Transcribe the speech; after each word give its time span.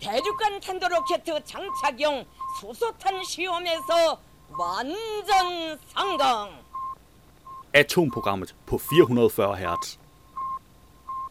대륙간 0.00 0.60
탄도로켓 0.60 1.24
장착용 1.44 2.24
수소탄 2.60 3.22
시험에서 3.24 4.20
완전 4.58 5.78
성공. 5.92 6.70
Atomprogrammet 7.72 8.54
på 8.66 8.78
440 8.78 9.54
Hz. 9.56 9.98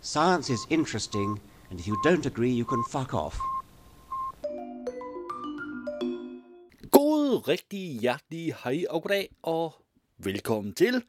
Science 0.01 0.49
is 0.49 0.65
interesting, 0.69 1.41
and 1.69 1.79
if 1.79 1.87
you 1.87 1.97
don't 2.05 2.25
agree, 2.25 2.51
you 2.51 2.65
can 2.65 2.83
fuck 2.83 3.13
off. 3.13 3.37
God, 6.91 7.47
rigtig 7.47 7.99
hjertelig 7.99 8.55
hej 8.63 8.85
og 8.89 9.01
goddag, 9.01 9.29
og 9.43 9.73
velkommen 10.17 10.73
til 10.73 11.03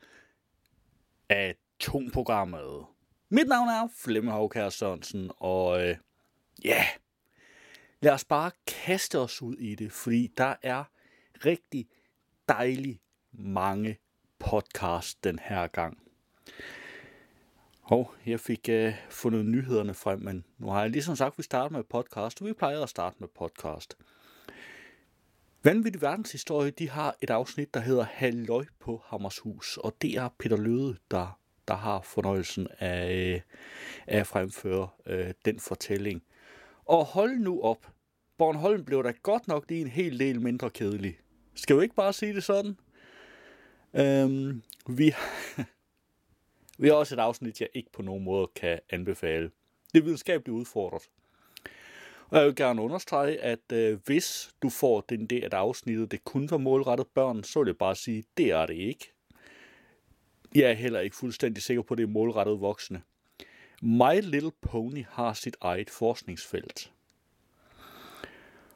Atomprogrammet. 1.29 2.87
Mit 3.29 3.49
navn 3.49 3.69
er 3.69 3.89
Flemming 3.97 4.33
Havkær 4.33 4.69
Sørensen, 4.69 5.31
og 5.37 5.83
øh, 5.83 5.97
ja, 6.65 6.71
yeah, 6.71 6.87
lad 8.02 8.12
os 8.12 8.26
bare 8.26 8.52
kaste 8.68 9.20
os 9.20 9.42
ud 9.42 9.56
i 9.56 9.76
det, 9.76 9.92
fordi 9.92 10.32
der 10.38 10.56
er 10.62 10.84
rigtig 11.46 11.88
dejligt 12.50 13.02
mange 13.32 13.98
podcast 14.40 15.24
den 15.24 15.40
her 15.40 15.68
gang. 15.68 16.02
Og 17.82 18.14
jeg 18.26 18.40
fik 18.40 18.70
uh, 18.72 18.94
fundet 19.10 19.46
nyhederne 19.46 19.94
frem, 19.94 20.20
men 20.20 20.46
nu 20.58 20.68
har 20.68 20.82
jeg 20.82 20.90
ligesom 20.90 21.16
sagt, 21.16 21.34
at 21.34 21.38
vi 21.38 21.44
starter 21.44 21.78
med 21.78 21.84
podcast, 21.84 22.42
og 22.42 22.48
vi 22.48 22.54
plejer 22.54 22.82
at 22.82 22.90
starte 22.90 23.16
med 23.20 23.28
podcast. 23.28 23.98
Vanvittig 25.64 26.02
verdenshistorie, 26.02 26.72
de 26.72 26.90
har 26.90 27.16
et 27.22 27.30
afsnit, 27.30 27.74
der 27.74 27.80
hedder 27.80 28.04
Halløj 28.04 28.66
på 28.80 29.02
Hammershus, 29.06 29.78
og 29.78 29.94
det 30.02 30.12
er 30.18 30.30
Peter 30.40 30.58
Løde, 30.58 30.98
der, 31.12 31.40
der 31.68 31.76
har 31.76 32.02
fornøjelsen 32.02 32.68
af, 32.80 33.14
øh, 33.14 33.42
af 34.08 34.20
at 34.20 34.28
fremføre 34.28 34.88
uh, 35.10 35.32
den 35.46 35.60
fortælling. 35.60 36.24
Og 36.86 37.06
hold 37.06 37.40
nu 37.40 37.62
op, 37.62 37.92
Bornholm 38.38 38.86
blev 38.86 39.04
da 39.04 39.14
godt 39.24 39.48
nok 39.48 39.66
lige 39.70 39.82
en 39.82 39.88
hel 39.88 40.20
del 40.20 40.42
mindre 40.42 40.70
kedelig. 40.70 41.20
Skal 41.56 41.78
vi 41.78 41.84
ikke 41.84 41.96
bare 41.96 42.14
sige 42.14 42.34
det 42.34 42.44
sådan? 42.44 42.78
Øhm, 43.94 44.62
vi, 44.88 45.14
vi 46.82 46.88
har 46.88 46.96
også 46.96 47.16
et 47.16 47.20
afsnit, 47.20 47.62
jeg 47.62 47.70
ikke 47.74 47.92
på 47.92 48.02
nogen 48.02 48.24
måde 48.24 48.48
kan 48.56 48.80
anbefale. 48.90 49.52
Det 49.94 50.00
er 50.00 50.04
videnskabeligt 50.04 50.56
udfordret. 50.56 51.04
Og 52.30 52.38
jeg 52.38 52.46
vil 52.46 52.56
gerne 52.56 52.82
understrege, 52.82 53.42
at 53.42 53.72
øh, 53.74 54.00
hvis 54.06 54.56
du 54.62 54.70
får 54.70 55.02
den 55.02 55.26
del 55.26 55.44
af 55.44 55.58
afsnittet, 55.58 56.12
det 56.12 56.24
kun 56.24 56.52
var 56.52 56.58
målrettet 56.58 57.08
børn, 57.08 57.44
så 57.44 57.60
vil 57.60 57.68
jeg 57.68 57.78
bare 57.78 57.96
sige, 57.96 58.24
det 58.38 58.52
er 58.52 58.66
det 58.66 58.74
ikke. 58.74 59.12
Jeg 60.56 60.70
er 60.70 60.74
heller 60.74 61.00
ikke 61.00 61.16
fuldstændig 61.16 61.64
sikker 61.64 61.84
på, 61.84 61.94
at 61.94 61.98
det 61.98 62.04
er 62.04 62.08
målrettet 62.08 62.62
voksne. 62.62 63.02
My 63.88 64.22
Little 64.22 64.52
Pony 64.62 65.06
har 65.10 65.34
sit 65.34 65.58
eget 65.62 65.90
forskningsfelt. 65.90 66.94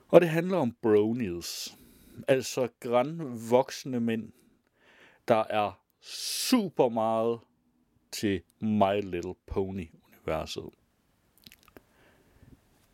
Og 0.08 0.22
det 0.22 0.30
handler 0.30 0.58
om 0.58 0.76
bronies. 0.82 1.78
Altså 2.28 2.68
grænvoksne 2.80 4.00
mænd, 4.00 4.32
der 5.28 5.44
er 5.50 5.82
super 6.02 6.90
meget 6.90 7.40
til 8.12 8.42
My 8.60 9.02
Little 9.02 9.36
Pony-universet. 9.48 10.70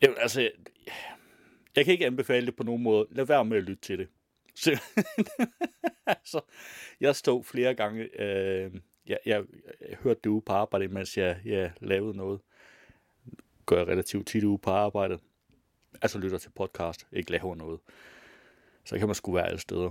Jamen, 0.02 0.16
altså, 0.20 0.50
jeg 1.76 1.84
kan 1.84 1.92
ikke 1.92 2.06
anbefale 2.06 2.46
det 2.46 2.56
på 2.56 2.62
nogen 2.62 2.82
måde. 2.82 3.06
Lad 3.10 3.24
være 3.24 3.44
med 3.44 3.56
at 3.56 3.62
lytte 3.62 3.82
til 3.82 3.98
det. 3.98 4.08
Så, 4.54 4.80
altså, 6.06 6.40
jeg 7.00 7.16
stod 7.16 7.44
flere 7.44 7.74
gange, 7.74 8.20
øh, 8.20 8.70
jeg, 9.06 9.18
jeg, 9.26 9.44
jeg 9.88 9.96
hørte 10.02 10.20
det 10.24 10.30
ude 10.30 10.40
på 10.40 10.52
arbejde, 10.52 10.88
mens 10.88 11.16
jeg, 11.18 11.40
jeg 11.44 11.72
lavede 11.80 12.16
noget. 12.16 12.40
Gør 13.66 13.76
jeg 13.76 13.86
relativt 13.86 14.26
tit 14.26 14.44
ude 14.44 14.58
på 14.58 14.70
arbejde. 14.70 15.18
Altså 16.02 16.18
lytter 16.18 16.38
til 16.38 16.50
podcast, 16.50 17.06
ikke 17.12 17.30
laver 17.30 17.54
noget. 17.54 17.80
Så 18.84 18.98
kan 18.98 19.08
man 19.08 19.14
sgu 19.14 19.32
være 19.32 19.46
alle 19.46 19.60
steder. 19.60 19.90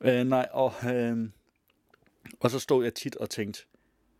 Øh, 0.00 0.24
nej, 0.24 0.48
og, 0.52 0.72
øh, 0.94 1.30
og 2.40 2.50
så 2.50 2.58
stod 2.58 2.84
jeg 2.84 2.94
tit 2.94 3.16
og 3.16 3.30
tænkte, 3.30 3.66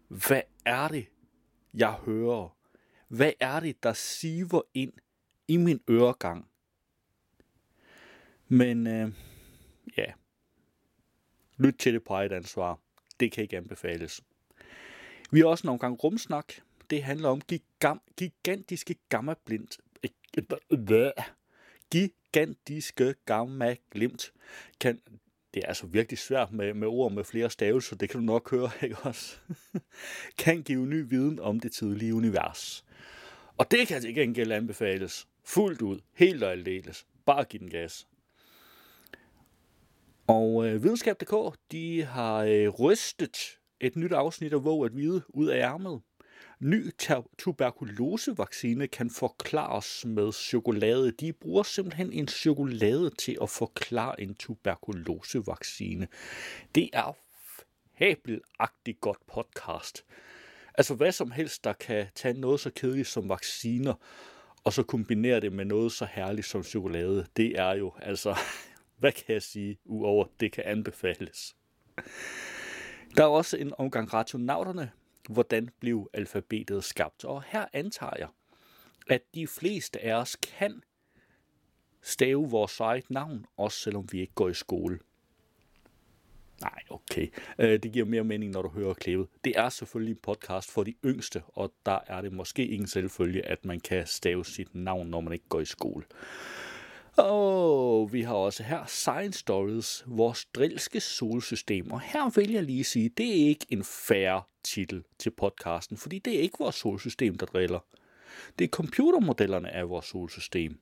hvad 0.08 0.42
er 0.64 0.88
det, 0.88 1.06
jeg 1.74 1.92
hører? 1.92 2.56
Hvad 3.08 3.32
er 3.40 3.60
det, 3.60 3.82
der 3.82 3.92
siver 3.92 4.62
ind 4.74 4.92
i 5.48 5.56
min 5.56 5.80
øregang? 5.90 6.48
Men 8.48 8.86
øh, 8.86 9.12
ja, 9.96 10.12
lyt 11.56 11.74
til 11.78 11.94
det 11.94 12.04
på 12.04 12.14
eget 12.14 12.32
ansvar. 12.32 12.78
Det 13.20 13.32
kan 13.32 13.42
ikke 13.42 13.56
anbefales. 13.56 14.22
Vi 15.32 15.40
har 15.40 15.46
også 15.46 15.66
en 15.66 15.68
omgang 15.68 16.04
rumsnak. 16.04 16.52
Det 16.90 17.02
handler 17.02 17.28
om 17.28 17.40
gigam, 17.40 18.00
gigantiske 18.16 18.94
gammablind. 19.08 19.68
Gigantiske 21.90 23.14
gamma 23.26 23.76
glimt. 23.90 24.32
Kan, 24.80 25.00
det 25.54 25.62
er 25.62 25.66
altså 25.66 25.86
virkelig 25.86 26.18
svært 26.18 26.52
med, 26.52 26.74
med 26.74 26.88
ord 26.88 27.12
med 27.12 27.24
flere 27.24 27.50
stavelser, 27.50 27.96
det 27.96 28.10
kan 28.10 28.20
du 28.20 28.26
nok 28.26 28.50
høre, 28.50 28.70
ikke 28.82 28.96
også? 29.02 29.36
kan 30.44 30.62
give 30.62 30.86
ny 30.86 31.08
viden 31.08 31.38
om 31.40 31.60
det 31.60 31.72
tidlige 31.72 32.14
univers. 32.14 32.84
Og 33.56 33.70
det 33.70 33.88
kan 33.88 34.00
til 34.00 34.14
gengæld 34.14 34.52
anbefales 34.52 35.28
fuldt 35.44 35.82
ud, 35.82 36.00
helt 36.14 36.42
og 36.42 36.52
aldeles. 36.52 37.06
Bare 37.26 37.44
giv 37.44 37.60
den 37.60 37.70
gas. 37.70 38.06
Og 40.26 40.66
øh, 40.66 40.82
videnskab.dk, 40.82 41.58
de 41.72 42.02
har 42.02 42.38
øh, 42.38 42.68
rystet 42.68 43.58
et 43.82 43.96
nyt 43.96 44.12
afsnit 44.12 44.52
af 44.52 44.64
Våg 44.64 44.84
at 44.84 44.96
vide 44.96 45.22
ud 45.28 45.46
af 45.48 45.58
ærmet. 45.58 46.00
Ny 46.60 46.90
tuberkulosevaccine 47.38 48.88
kan 48.88 49.10
forklares 49.10 50.04
med 50.06 50.32
chokolade. 50.32 51.10
De 51.10 51.32
bruger 51.32 51.62
simpelthen 51.62 52.12
en 52.12 52.28
chokolade 52.28 53.10
til 53.10 53.38
at 53.42 53.50
forklare 53.50 54.20
en 54.20 54.34
tuberkulosevaccine. 54.34 56.08
Det 56.74 56.90
er 56.92 57.16
fabelagtigt 57.98 59.00
godt 59.00 59.26
podcast. 59.34 60.04
Altså 60.74 60.94
hvad 60.94 61.12
som 61.12 61.30
helst, 61.30 61.64
der 61.64 61.72
kan 61.72 62.06
tage 62.14 62.40
noget 62.40 62.60
så 62.60 62.70
kedeligt 62.70 63.08
som 63.08 63.28
vacciner, 63.28 63.94
og 64.64 64.72
så 64.72 64.82
kombinere 64.82 65.40
det 65.40 65.52
med 65.52 65.64
noget 65.64 65.92
så 65.92 66.06
herligt 66.12 66.46
som 66.46 66.62
chokolade, 66.62 67.26
det 67.36 67.58
er 67.58 67.74
jo 67.74 67.92
altså, 68.02 68.38
hvad 69.00 69.12
kan 69.12 69.24
jeg 69.28 69.42
sige, 69.42 69.78
uover 69.84 70.26
det 70.40 70.52
kan 70.52 70.64
anbefales. 70.66 71.56
Der 73.16 73.22
er 73.22 73.28
også 73.28 73.56
en 73.56 73.72
omgang 73.78 74.14
rationauterne 74.14 74.90
hvordan 75.28 75.68
blev 75.80 76.10
alfabetet 76.12 76.84
skabt? 76.84 77.24
Og 77.24 77.42
her 77.46 77.66
antager 77.72 78.16
jeg, 78.18 78.28
at 79.08 79.22
de 79.34 79.46
fleste 79.46 80.04
af 80.04 80.14
os 80.14 80.36
kan 80.36 80.82
stave 82.02 82.50
vores 82.50 82.80
eget 82.80 83.10
navn, 83.10 83.46
også 83.56 83.78
selvom 83.78 84.08
vi 84.12 84.20
ikke 84.20 84.34
går 84.34 84.48
i 84.48 84.54
skole. 84.54 84.98
Nej, 86.60 86.82
okay. 86.90 87.28
Øh, 87.58 87.82
det 87.82 87.92
giver 87.92 88.04
mere 88.04 88.24
mening, 88.24 88.52
når 88.52 88.62
du 88.62 88.68
hører 88.68 88.94
klippet. 88.94 89.28
Det 89.44 89.52
er 89.56 89.68
selvfølgelig 89.68 90.12
en 90.12 90.18
podcast 90.22 90.70
for 90.70 90.84
de 90.84 90.94
yngste, 91.04 91.42
og 91.46 91.72
der 91.86 91.98
er 92.06 92.20
det 92.20 92.32
måske 92.32 92.66
ingen 92.66 92.88
selvfølge, 92.88 93.46
at 93.46 93.64
man 93.64 93.80
kan 93.80 94.06
stave 94.06 94.44
sit 94.44 94.74
navn, 94.74 95.08
når 95.08 95.20
man 95.20 95.32
ikke 95.32 95.48
går 95.48 95.60
i 95.60 95.64
skole. 95.64 96.04
Og 97.16 98.12
vi 98.12 98.22
har 98.22 98.34
også 98.34 98.62
her 98.62 98.86
Science 98.86 99.38
Stories, 99.38 100.04
vores 100.06 100.44
drilske 100.44 101.00
solsystem. 101.00 101.90
Og 101.90 102.00
her 102.00 102.30
vil 102.30 102.50
jeg 102.50 102.62
lige 102.62 102.84
sige, 102.84 103.08
det 103.08 103.28
er 103.28 103.48
ikke 103.48 103.66
en 103.68 103.84
færre 103.84 104.42
titel 104.64 105.04
til 105.18 105.30
podcasten, 105.30 105.96
fordi 105.96 106.18
det 106.18 106.36
er 106.36 106.40
ikke 106.40 106.58
vores 106.58 106.74
solsystem, 106.76 107.38
der 107.38 107.46
driller. 107.46 107.80
Det 108.58 108.64
er 108.64 108.68
computermodellerne 108.68 109.70
af 109.70 109.88
vores 109.88 110.06
solsystem, 110.06 110.80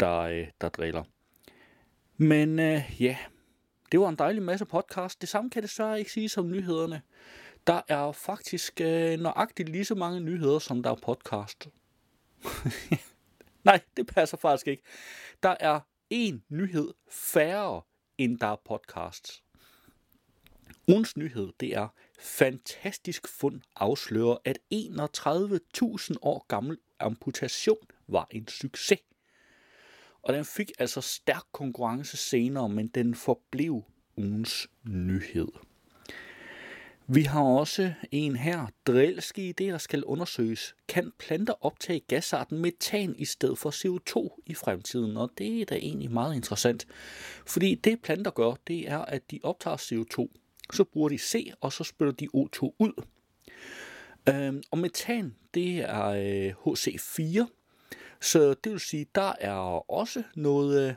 der, 0.00 0.18
øh, 0.18 0.46
der 0.60 0.68
driller. 0.68 1.04
Men 2.16 2.58
øh, 2.58 2.82
ja, 3.00 3.16
det 3.92 4.00
var 4.00 4.08
en 4.08 4.16
dejlig 4.16 4.42
masse 4.42 4.64
podcast. 4.64 5.20
Det 5.20 5.28
samme 5.28 5.50
kan 5.50 5.62
det 5.62 5.70
desværre 5.70 5.98
ikke 5.98 6.12
sige 6.12 6.28
som 6.28 6.50
nyhederne. 6.50 7.02
Der 7.66 7.80
er 7.88 8.12
faktisk 8.12 8.80
øh, 8.80 9.20
nøjagtigt 9.20 9.68
lige 9.68 9.84
så 9.84 9.94
mange 9.94 10.20
nyheder, 10.20 10.58
som 10.58 10.82
der 10.82 10.90
er 10.90 10.94
podcast. 10.94 11.68
Nej, 13.66 13.80
det 13.96 14.06
passer 14.06 14.36
faktisk 14.36 14.66
ikke. 14.66 14.82
Der 15.42 15.56
er 15.60 15.80
en 16.10 16.44
nyhed 16.48 16.94
færre, 17.10 17.82
end 18.18 18.38
der 18.38 18.46
er 18.46 18.56
podcasts. 18.64 19.42
Ugens 20.88 21.16
nyhed, 21.16 21.52
det 21.60 21.74
er 21.76 21.88
fantastisk 22.20 23.28
fund 23.28 23.60
afslører, 23.76 24.36
at 24.44 24.58
31.000 24.74 26.14
år 26.22 26.46
gammel 26.48 26.78
amputation 26.98 27.86
var 28.08 28.26
en 28.30 28.48
succes. 28.48 29.00
Og 30.22 30.34
den 30.34 30.44
fik 30.44 30.70
altså 30.78 31.00
stærk 31.00 31.44
konkurrence 31.52 32.16
senere, 32.16 32.68
men 32.68 32.88
den 32.88 33.14
forblev 33.14 33.82
ugens 34.16 34.68
nyhed. 34.84 35.48
Vi 37.08 37.22
har 37.22 37.42
også 37.42 37.92
en 38.10 38.36
her. 38.36 38.66
Drillske 38.86 39.54
idéer 39.60 39.78
skal 39.78 40.04
undersøges. 40.04 40.74
Kan 40.88 41.12
planter 41.18 41.64
optage 41.64 42.00
gasarten 42.00 42.58
metan 42.58 43.14
i 43.18 43.24
stedet 43.24 43.58
for 43.58 43.70
CO2 43.70 44.42
i 44.46 44.54
fremtiden? 44.54 45.16
Og 45.16 45.30
det 45.38 45.60
er 45.60 45.64
da 45.64 45.74
egentlig 45.74 46.10
meget 46.10 46.34
interessant. 46.34 46.86
Fordi 47.46 47.74
det 47.74 48.02
planter 48.02 48.30
gør, 48.30 48.54
det 48.66 48.88
er, 48.88 48.98
at 48.98 49.30
de 49.30 49.40
optager 49.42 49.76
CO2. 49.76 50.28
Så 50.72 50.84
bruger 50.84 51.08
de 51.08 51.18
C, 51.18 51.50
og 51.60 51.72
så 51.72 51.84
spytter 51.84 52.12
de 52.12 52.28
O2 52.36 52.74
ud. 52.78 53.02
Øhm, 54.28 54.62
og 54.70 54.78
metan, 54.78 55.34
det 55.54 55.78
er 55.78 56.04
øh, 56.04 56.54
HC4. 56.66 57.46
Så 58.20 58.54
det 58.64 58.72
vil 58.72 58.80
sige, 58.80 59.06
der 59.14 59.32
er 59.40 59.90
også 59.90 60.22
noget... 60.34 60.88
øh, 60.88 60.94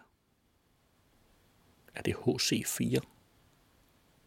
Er 1.95 2.01
det 2.01 2.13
HC4? 2.13 2.99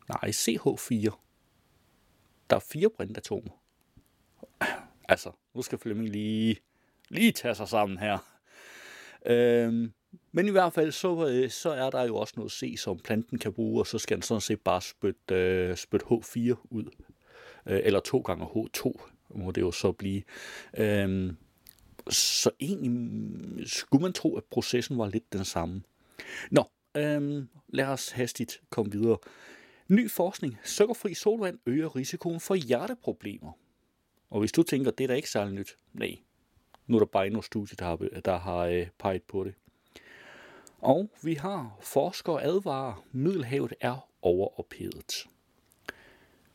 Nej, 0.09 0.31
CH4. 0.31 1.22
Der 2.53 2.57
er 2.57 2.65
fire 2.73 2.91
brintatomer. 2.91 3.51
Altså, 5.09 5.31
nu 5.55 5.63
skal 5.63 5.79
Flemming 5.79 6.09
lige, 6.09 6.57
lige 7.09 7.33
tage 7.33 7.55
sig 7.55 7.69
sammen 7.69 7.99
her. 7.99 8.19
Øhm, 9.27 9.93
men 10.33 10.47
i 10.47 10.51
hvert 10.51 10.73
fald, 10.73 10.93
så, 10.93 11.29
øh, 11.29 11.51
så 11.51 11.71
er 11.71 11.91
der 11.91 12.03
jo 12.03 12.17
også 12.17 12.35
noget 12.37 12.53
C, 12.53 12.75
som 12.79 12.99
planten 12.99 13.39
kan 13.39 13.53
bruge, 13.53 13.83
og 13.83 13.87
så 13.87 13.99
skal 13.99 14.17
den 14.17 14.23
sådan 14.23 14.41
set 14.41 14.61
bare 14.61 14.83
spytte, 14.83 15.35
øh, 15.35 15.77
spytte 15.77 16.07
H4 16.07 16.67
ud. 16.71 16.85
Øh, 17.67 17.81
eller 17.85 18.01
to 18.01 18.19
gange 18.19 18.45
H2, 18.45 18.93
må 19.29 19.51
det 19.51 19.61
jo 19.61 19.73
så 19.73 19.93
blive. 19.93 20.23
Øhm, 20.77 21.37
så 22.11 22.51
egentlig 22.61 22.91
skulle 23.69 24.03
man 24.03 24.13
tro, 24.13 24.37
at 24.37 24.45
processen 24.45 24.99
var 24.99 25.09
lidt 25.09 25.33
den 25.33 25.45
samme. 25.45 25.83
Nå, 26.51 26.65
øhm, 26.97 27.49
lad 27.69 27.87
os 27.87 28.09
hastigt 28.09 28.61
komme 28.71 28.93
videre. 28.93 29.19
Ny 29.93 30.11
forskning. 30.11 30.59
Sukkerfri 30.65 31.15
solvand 31.15 31.59
øger 31.67 31.97
risikoen 31.97 32.41
for 32.41 32.55
hjerteproblemer. 32.55 33.53
Og 34.31 34.41
hvis 34.41 34.53
du 34.53 34.63
tænker, 34.63 34.91
det 34.91 35.05
er 35.05 35.09
da 35.09 35.15
ikke 35.15 35.31
særlig 35.31 35.55
nyt. 35.55 35.77
Nej, 35.93 36.19
nu 36.87 36.97
er 36.97 36.99
der 36.99 37.07
bare 37.07 37.27
endnu 37.27 37.43
studie, 37.43 37.77
der 37.79 37.85
har, 37.85 37.97
der 38.25 38.39
har 38.39 38.59
øh, 38.59 38.87
peget 38.99 39.23
på 39.23 39.45
det. 39.45 39.55
Og 40.79 41.11
vi 41.23 41.35
har 41.35 41.79
forskere 41.81 42.43
advarer, 42.43 43.05
Middelhavet 43.13 43.75
er 43.81 44.09
overophedet. 44.23 45.29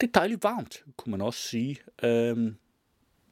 Det 0.02 0.08
er 0.08 0.12
dejligt 0.12 0.44
varmt, 0.44 0.84
kunne 0.98 1.12
man 1.12 1.22
også 1.22 1.40
sige. 1.40 1.78
Øhm, 2.04 2.56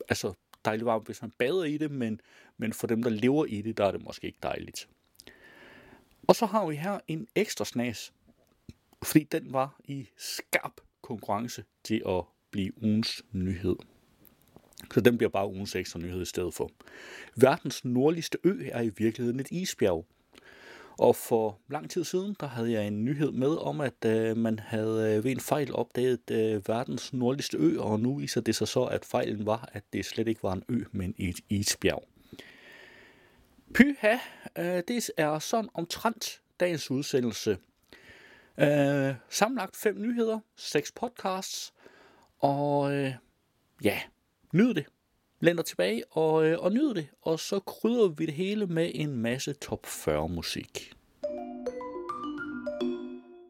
altså 0.10 0.34
dejligt 0.66 0.86
varmt, 0.86 1.06
hvis 1.06 1.22
man 1.22 1.31
bader 1.31 1.63
i 1.63 1.78
det, 1.78 1.92
men, 1.92 2.22
men 2.58 2.74
for 2.74 2.88
dem, 2.88 3.04
der 3.04 3.10
lever 3.10 3.46
i 3.46 3.62
det, 3.62 3.78
der 3.78 3.86
er 3.86 3.92
det 3.92 4.04
måske 4.04 4.28
ikke 4.28 4.40
dejligt. 4.44 4.90
Og 6.28 6.36
så 6.36 6.46
har 6.46 6.66
vi 6.66 6.75
her 6.75 7.00
en 7.08 7.28
ekstra 7.36 7.66
snas, 7.66 8.13
fordi 9.06 9.24
den 9.24 9.54
var 9.54 9.80
i 9.86 10.07
skarp 10.18 10.81
konkurrence 11.02 11.63
til 11.84 12.02
at 12.07 12.24
blive 12.52 12.84
ugens 12.84 13.24
nyhed. 13.31 13.75
Så 14.94 15.02
den 15.02 15.18
bliver 15.18 15.30
bare 15.30 15.48
ugens 15.48 15.75
ekstra 15.75 16.00
nyhed 16.00 16.22
i 16.22 16.25
stedet 16.25 16.54
for. 16.54 16.72
Verdens 17.36 17.86
nordligste 17.86 18.38
ø 18.44 18.68
er 18.72 18.81
i 18.81 18.92
virkeligheden 18.98 19.40
et 19.40 19.52
isbjerg. 19.52 20.06
Og 20.98 21.16
for 21.16 21.60
lang 21.69 21.90
tid 21.90 22.04
siden, 22.04 22.36
der 22.40 22.48
havde 22.48 22.72
jeg 22.72 22.88
en 22.88 23.06
nyhed 23.06 23.31
med 23.31 23.57
om, 23.57 23.81
at 23.81 24.06
øh, 24.06 24.38
man 24.38 24.60
havde 24.60 25.16
øh, 25.16 25.24
ved 25.24 25.31
en 25.31 25.40
fejl 25.40 25.75
opdaget 25.75 26.31
øh, 26.31 26.68
verdens 26.68 27.13
nordligste 27.13 27.58
ø, 27.58 27.80
og 27.80 28.00
nu 28.00 28.18
viser 28.18 28.42
det 28.42 28.56
sig 28.56 28.68
så, 28.68 28.84
at 28.84 29.06
fejlen 29.06 29.46
var, 29.46 29.69
at 29.74 29.84
det 29.94 30.06
slet 30.06 30.28
ikke 30.28 30.44
var 30.44 30.54
en 30.54 30.63
ø, 30.69 30.84
men 30.92 31.16
et 31.18 31.40
isbjerg. 31.50 32.04
Pyha, 33.74 34.18
øh, 34.58 34.84
det 34.88 35.10
er 35.18 35.40
sådan 35.40 35.69
omtrent 35.74 36.42
dagens 36.60 36.92
udsendelse. 36.92 37.58
Øh, 38.60 39.16
sammenlagt 39.30 39.75
fem 39.75 40.02
nyheder, 40.02 40.40
seks 40.56 40.92
podcasts, 40.92 41.74
og 42.40 42.94
øh, 42.94 43.13
ja, 43.84 44.00
nyd 44.54 44.74
det. 44.74 44.86
Læn 45.40 45.56
dig 45.56 45.66
tilbage 45.66 46.04
og, 46.12 46.46
øh, 46.46 46.60
og 46.60 46.72
nyd 46.72 46.94
det, 46.94 47.07
og 47.22 47.40
så 47.40 47.60
krydder 47.60 48.07
vi 48.07 48.25
det 48.25 48.34
hele 48.34 48.68
med 48.68 48.92
en 48.94 49.16
masse 49.16 49.54
top 49.54 49.86
40 49.86 50.30
musik. 50.30 50.94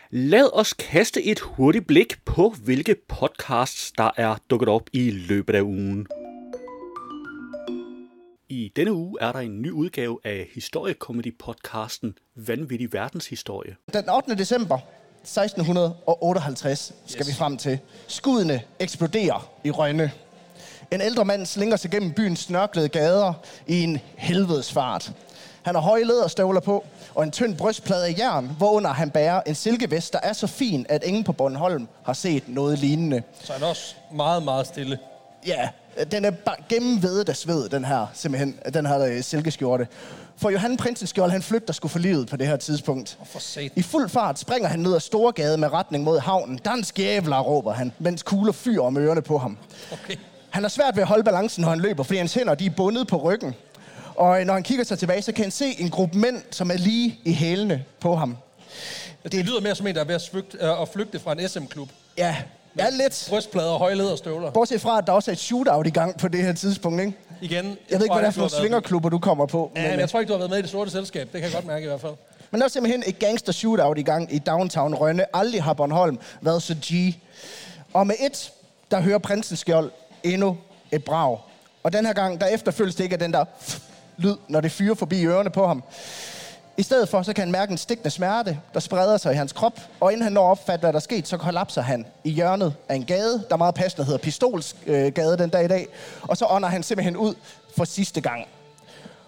Lad 0.10 0.50
os 0.54 0.74
kaste 0.74 1.24
et 1.24 1.40
hurtigt 1.40 1.88
blik 1.88 2.25
på, 2.25 2.54
hvilke 2.63 2.96
podcasts, 3.08 3.92
der 3.92 4.12
er 4.18 4.36
dukket 4.50 4.69
op 4.69 4.90
i 4.94 5.12
løbet 5.12 5.56
af 5.56 5.62
ugen. 5.62 6.08
I 8.50 8.71
denne 8.75 8.94
uge 8.94 9.18
er 9.21 9.31
der 9.31 9.39
en 9.39 9.62
ny 9.62 9.71
udgave 9.71 10.19
af 10.24 10.47
historiekomedy-podcasten 10.53 12.15
Vanvittig 12.36 12.94
Verdenshistorie. 12.94 13.75
Den 13.94 14.09
8. 14.09 14.36
december 14.36 14.80
1658 15.24 16.94
skal 17.06 17.27
vi 17.27 17.33
frem 17.33 17.57
til. 17.57 17.80
Skuddene 18.07 18.62
eksploderer 18.80 19.51
i 19.63 19.71
Rønne. 19.71 20.12
En 20.92 21.01
ældre 21.01 21.25
mand 21.25 21.45
slinger 21.45 21.77
sig 21.77 21.92
gennem 21.92 22.13
byens 22.13 22.39
snørklede 22.39 22.89
gader 22.89 23.33
i 23.68 23.83
en 23.83 24.00
helvedes 24.18 24.74
fart. 24.74 25.13
Han 25.63 25.75
har 25.75 25.81
høje 25.81 26.03
læderstøvler 26.03 26.62
på 26.62 26.86
og 27.15 27.24
en 27.24 27.31
tynd 27.31 27.57
brystplade 27.57 28.06
af 28.07 28.15
jern, 28.18 28.51
hvorunder 28.57 28.89
han 28.89 29.09
bærer 29.09 29.41
en 29.48 29.56
silkevest, 29.56 30.13
der 30.13 30.19
er 30.24 30.33
så 30.33 30.48
fin, 30.48 30.86
at 30.89 31.03
ingen 31.03 31.24
på 31.24 31.33
Bornholm 31.33 31.88
har 32.03 32.13
set 32.13 32.44
noget 32.48 32.80
lignende. 32.80 33.24
Så 33.41 33.53
er 33.53 33.57
det 33.57 33.68
også 33.68 33.95
meget, 34.12 34.44
meget 34.44 34.68
stille. 34.68 35.00
Ja, 35.48 35.69
den 36.12 36.25
er 36.25 36.31
bare 36.31 36.56
gennemvedet 36.69 37.30
af 37.30 37.36
sved, 37.36 37.69
den 37.69 37.86
her, 37.86 38.07
simpelthen, 38.13 38.59
den 38.74 38.86
her 38.86 39.00
øh, 39.00 39.24
silkeskjorte. 39.24 39.88
For 40.38 40.50
Johan 40.50 40.77
Prinsens 40.77 41.09
skjold, 41.09 41.31
han 41.31 41.42
flygter 41.42 41.74
sgu 41.74 41.88
for 41.88 42.00
livet 42.00 42.27
på 42.27 42.38
det 42.38 42.47
her 42.47 42.57
tidspunkt. 42.57 43.18
For. 43.25 43.59
I 43.75 43.81
fuld 43.81 44.09
fart 44.09 44.39
springer 44.39 44.69
han 44.69 44.80
ned 44.80 44.95
ad 44.95 45.00
Storgade 45.00 45.57
med 45.57 45.74
retning 45.74 46.03
mod 46.03 46.19
havnen. 46.19 46.57
Dansk 46.57 47.00
jævler, 47.00 47.39
råber 47.39 47.74
han, 47.74 47.92
mens 48.00 48.24
kugler 48.24 48.51
fyrer 48.51 48.83
om 48.83 48.97
ørerne 48.97 49.21
på 49.21 49.38
ham. 49.38 49.57
Okay. 49.92 50.15
Han 50.50 50.63
har 50.63 50.69
svært 50.69 50.95
ved 50.95 51.01
at 51.01 51.07
holde 51.07 51.24
balancen, 51.24 51.62
når 51.62 51.69
han 51.69 51.80
løber, 51.80 52.03
fordi 52.03 52.18
hans 52.18 52.33
hænder 52.33 52.56
de 52.56 52.65
er 52.65 52.69
bundet 52.69 53.07
på 53.07 53.18
ryggen. 53.18 53.56
Og 54.15 54.39
øh, 54.39 54.45
når 54.45 54.53
han 54.53 54.63
kigger 54.63 54.83
sig 54.83 55.00
tilbage, 55.00 55.21
så 55.21 55.31
kan 55.31 55.44
han 55.44 55.51
se 55.51 55.81
en 55.81 55.89
gruppe 55.89 56.18
mænd, 56.18 56.41
som 56.51 56.71
er 56.71 56.77
lige 56.77 57.19
i 57.24 57.33
hælene 57.33 57.83
på 58.00 58.15
ham. 58.15 58.38
Det, 59.24 59.31
det 59.31 59.45
lyder 59.45 59.62
mere 59.62 59.75
som 59.75 59.88
en, 59.88 59.95
der 59.95 60.01
er 60.01 60.06
ved 60.06 60.15
at 60.15 60.30
flygte, 60.31 60.57
øh, 60.62 60.81
at 60.81 60.89
flygte 60.89 61.19
fra 61.19 61.31
en 61.31 61.50
SM-klub. 61.50 61.89
Ja, 62.18 62.36
ja 62.77 62.89
lidt. 62.89 63.25
Brystplader 63.30 63.69
og 63.69 63.80
høje 63.80 63.95
læderstøvler. 63.95 64.51
Bortset 64.51 64.81
fra, 64.81 64.98
at 64.98 65.07
der 65.07 65.13
også 65.13 65.31
er 65.31 65.33
et 65.33 65.39
shootout 65.39 65.88
i 65.88 65.89
gang 65.89 66.18
på 66.18 66.27
det 66.27 66.44
her 66.44 66.54
tidspunkt, 66.54 67.01
ikke? 67.01 67.13
Igen. 67.42 67.66
Jeg 67.66 68.00
ved 68.00 68.06
ikke, 68.06 68.13
hvad 68.13 68.24
det 68.24 68.27
er 68.27 68.31
for 68.31 68.39
nogle 68.39 68.51
svingerklubber, 68.51 69.10
du 69.10 69.19
kommer 69.19 69.45
på. 69.45 69.72
Ja, 69.75 69.92
men 69.92 70.00
jeg 70.00 70.10
tror 70.10 70.19
ikke, 70.19 70.27
du 70.30 70.33
har 70.33 70.38
været 70.38 70.50
med 70.50 70.60
i 70.60 70.62
det 70.62 70.69
sorte 70.69 70.92
selskab. 70.92 71.22
Det 71.22 71.42
kan 71.42 71.44
jeg 71.44 71.51
godt 71.51 71.66
mærke 71.66 71.83
i 71.83 71.88
hvert 71.88 72.01
fald. 72.01 72.13
Men 72.51 72.62
der 72.62 72.66
er 72.66 72.69
simpelthen 72.69 73.04
et 73.07 73.19
gangster 73.19 73.51
shootout 73.54 73.98
i 73.98 74.01
gang 74.01 74.33
i 74.33 74.39
downtown 74.39 74.95
Rønne. 74.95 75.25
Aldrig 75.36 75.63
har 75.63 75.74
Bornholm 75.74 76.19
været 76.42 76.63
så 76.63 76.75
G. 76.86 77.16
Og 77.94 78.07
med 78.07 78.16
et, 78.19 78.51
der 78.92 79.01
hører 79.01 79.18
prinsens 79.18 79.60
skjold 79.60 79.92
endnu 80.24 80.57
et 80.92 81.04
brag. 81.04 81.38
Og 81.83 81.94
den 81.94 82.06
her 82.06 82.13
gang, 82.13 82.42
der 82.42 82.48
efterfølges 82.48 82.95
det 82.95 83.04
ikke 83.04 83.13
af 83.13 83.19
den 83.19 83.33
der 83.33 83.45
lyd, 84.18 84.36
når 84.48 84.62
det 84.62 84.72
fyrer 84.72 84.95
forbi 84.95 85.25
ørerne 85.25 85.50
på 85.50 85.68
ham. 85.68 85.83
I 86.77 86.83
stedet 86.83 87.10
for, 87.10 87.22
så 87.22 87.33
kan 87.33 87.42
han 87.42 87.51
mærke 87.51 87.72
en 87.72 87.77
stikkende 87.77 88.10
smerte, 88.10 88.60
der 88.74 88.80
spreder 88.80 89.18
sig 89.18 89.33
i 89.33 89.36
hans 89.36 89.54
krop. 89.54 89.80
Og 90.00 90.12
inden 90.12 90.24
han 90.24 90.33
når 90.33 90.45
at 90.45 90.51
opfatte, 90.51 90.80
hvad 90.80 90.94
der 90.94 91.00
er 91.00 91.01
sket, 91.01 91.27
så 91.27 91.38
kollapser 91.38 91.81
han 91.81 92.06
i 92.24 92.30
hjørnet 92.30 92.74
af 92.89 92.95
en 92.95 93.06
gade, 93.06 93.44
der 93.50 93.57
meget 93.57 93.75
passende 93.75 94.06
hedder 94.06 94.19
Pistolsgade 94.19 95.31
øh, 95.33 95.39
den 95.39 95.50
dag 95.50 95.66
i 95.66 95.68
dag. 95.68 95.88
Og 96.22 96.38
så 96.38 96.45
ånder 96.50 96.69
han 96.69 96.83
simpelthen 96.83 97.18
ud 97.18 97.36
for 97.77 97.86
sidste 97.86 98.22
gang. 98.22 98.48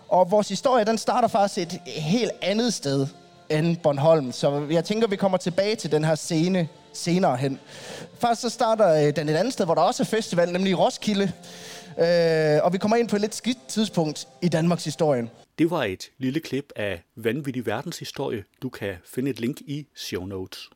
Og 0.10 0.32
vores 0.32 0.50
historie, 0.50 0.86
den 0.86 0.98
starter 0.98 1.28
faktisk 1.28 1.58
et 1.58 1.82
helt 1.86 2.32
andet 2.42 2.74
sted 2.74 3.08
end 3.50 3.78
Bornholm. 3.78 4.32
Så 4.32 4.68
jeg 4.70 4.86
tænker, 4.86 5.08
vi 5.08 5.16
kommer 5.16 5.38
tilbage 5.38 5.76
til 5.76 5.92
den 5.92 6.04
her 6.04 6.16
scene 6.16 6.68
senere 6.94 7.38
hen. 7.38 7.60
Først 8.20 8.42
så 8.42 8.50
starter 8.50 9.08
øh, 9.08 9.16
den 9.16 9.30
et 9.30 9.36
andet 9.36 9.54
sted, 9.54 9.66
hvor 9.66 9.76
der 9.76 9.82
også 9.82 10.04
er 10.04 10.06
festival, 10.06 10.52
nemlig 10.52 10.72
i 10.72 10.74
Roskilde. 10.74 11.32
Øh, 11.98 12.60
og 12.64 12.74
vi 12.74 12.78
kommer 12.78 12.98
ind 12.98 13.10
på 13.10 13.16
et 13.16 13.22
lidt 13.22 13.36
skidt 13.36 13.68
tidspunkt 13.68 14.28
i 14.42 14.50
Danmarks 14.50 14.84
historie. 14.84 15.30
Det 15.58 15.72
var 15.72 15.84
et 15.84 16.12
lille 16.18 16.40
klip 16.40 16.72
af 16.76 17.04
Vanvittig 17.16 17.66
Verdenshistorie. 17.66 18.44
Du 18.62 18.70
kan 18.70 18.96
finde 19.06 19.32
et 19.32 19.40
link 19.40 19.62
i 19.62 19.88
show 19.96 20.26
notes. 20.26 20.70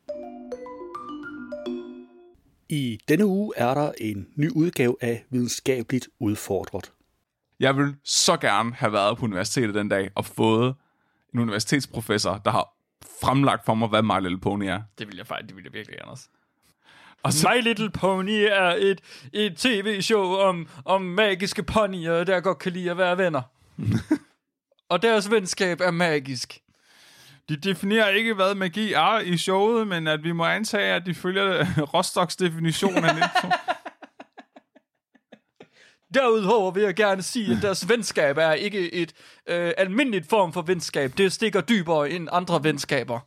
I 2.70 3.00
denne 3.08 3.26
uge 3.26 3.54
er 3.58 3.74
der 3.74 3.92
en 3.98 4.28
ny 4.36 4.50
udgave 4.50 4.96
af 5.02 5.26
Videnskabeligt 5.30 6.10
Udfordret. 6.20 6.92
Jeg 7.60 7.78
vil 7.78 7.96
så 8.04 8.38
gerne 8.38 8.74
have 8.74 8.94
været 8.94 9.18
på 9.18 9.26
universitetet 9.26 9.76
den 9.76 9.90
dag 9.90 10.10
og 10.16 10.26
fået 10.26 10.76
en 11.34 11.40
universitetsprofessor, 11.40 12.42
der 12.46 12.52
har 12.52 12.74
fremlagt 13.22 13.66
for 13.66 13.74
mig, 13.74 13.90
hvad 13.90 14.02
My 14.02 14.22
Little 14.22 14.40
Pony 14.40 14.66
er. 14.66 14.82
Det 14.98 15.08
vil 15.08 15.18
jeg 15.18 15.28
faktisk, 15.28 15.48
det 15.48 15.56
vil 15.56 15.64
jeg 15.64 15.74
virkelig 15.74 15.98
gerne 15.98 16.12
også. 16.12 16.28
Og 17.24 17.34
så, 17.34 17.50
My 17.50 17.62
Little 17.64 17.90
Pony 17.90 18.48
er 18.52 18.76
et, 18.80 19.02
et 19.34 19.58
tv-show 19.58 20.24
om, 20.24 20.68
om 20.86 21.02
magiske 21.02 21.64
ponyer, 21.64 22.24
der 22.24 22.40
godt 22.40 22.60
kan 22.60 22.72
lide 22.72 22.92
at 22.92 22.98
være 22.98 23.18
venner. 23.18 23.42
og 24.92 25.02
deres 25.02 25.32
venskab 25.32 25.82
er 25.82 25.92
magisk. 25.92 26.60
de 27.50 27.56
definerer 27.56 28.10
ikke, 28.10 28.34
hvad 28.34 28.56
magi 28.56 28.94
er 28.94 29.20
i 29.20 29.38
showet, 29.38 29.88
men 29.88 30.08
at 30.08 30.24
vi 30.24 30.32
må 30.32 30.46
antage, 30.46 30.94
at 30.94 31.06
de 31.06 31.14
følger 31.14 31.66
Rostocks 31.94 32.36
definition 32.36 33.06
af 33.06 33.16
det. 33.16 33.24
Derudover 36.14 36.72
vil 36.72 36.84
jeg 36.84 36.96
gerne 36.96 37.22
sige, 37.22 37.56
at 37.56 37.62
deres 37.62 37.90
venskab 37.90 38.38
er 38.38 38.52
ikke 38.52 38.94
et 38.94 39.14
øh, 39.48 39.74
almindeligt 39.78 40.30
form 40.30 40.54
for 40.54 40.62
venskab. 40.62 41.14
Det 41.18 41.34
stikker 41.34 41.62
dybere 41.62 42.10
end 42.10 42.28
andre 42.32 42.64
venskaber. 42.64 43.20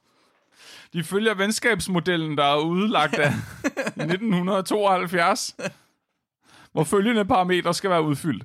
De 0.92 1.04
følger 1.04 1.34
venskabsmodellen, 1.34 2.38
der 2.38 2.44
er 2.44 2.58
udlagt 2.58 3.14
af 3.14 3.30
i 3.96 4.02
1972, 4.02 5.56
hvor 6.72 6.84
følgende 6.84 7.24
parametre 7.24 7.74
skal 7.74 7.90
være 7.90 8.02
udfyldt. 8.02 8.44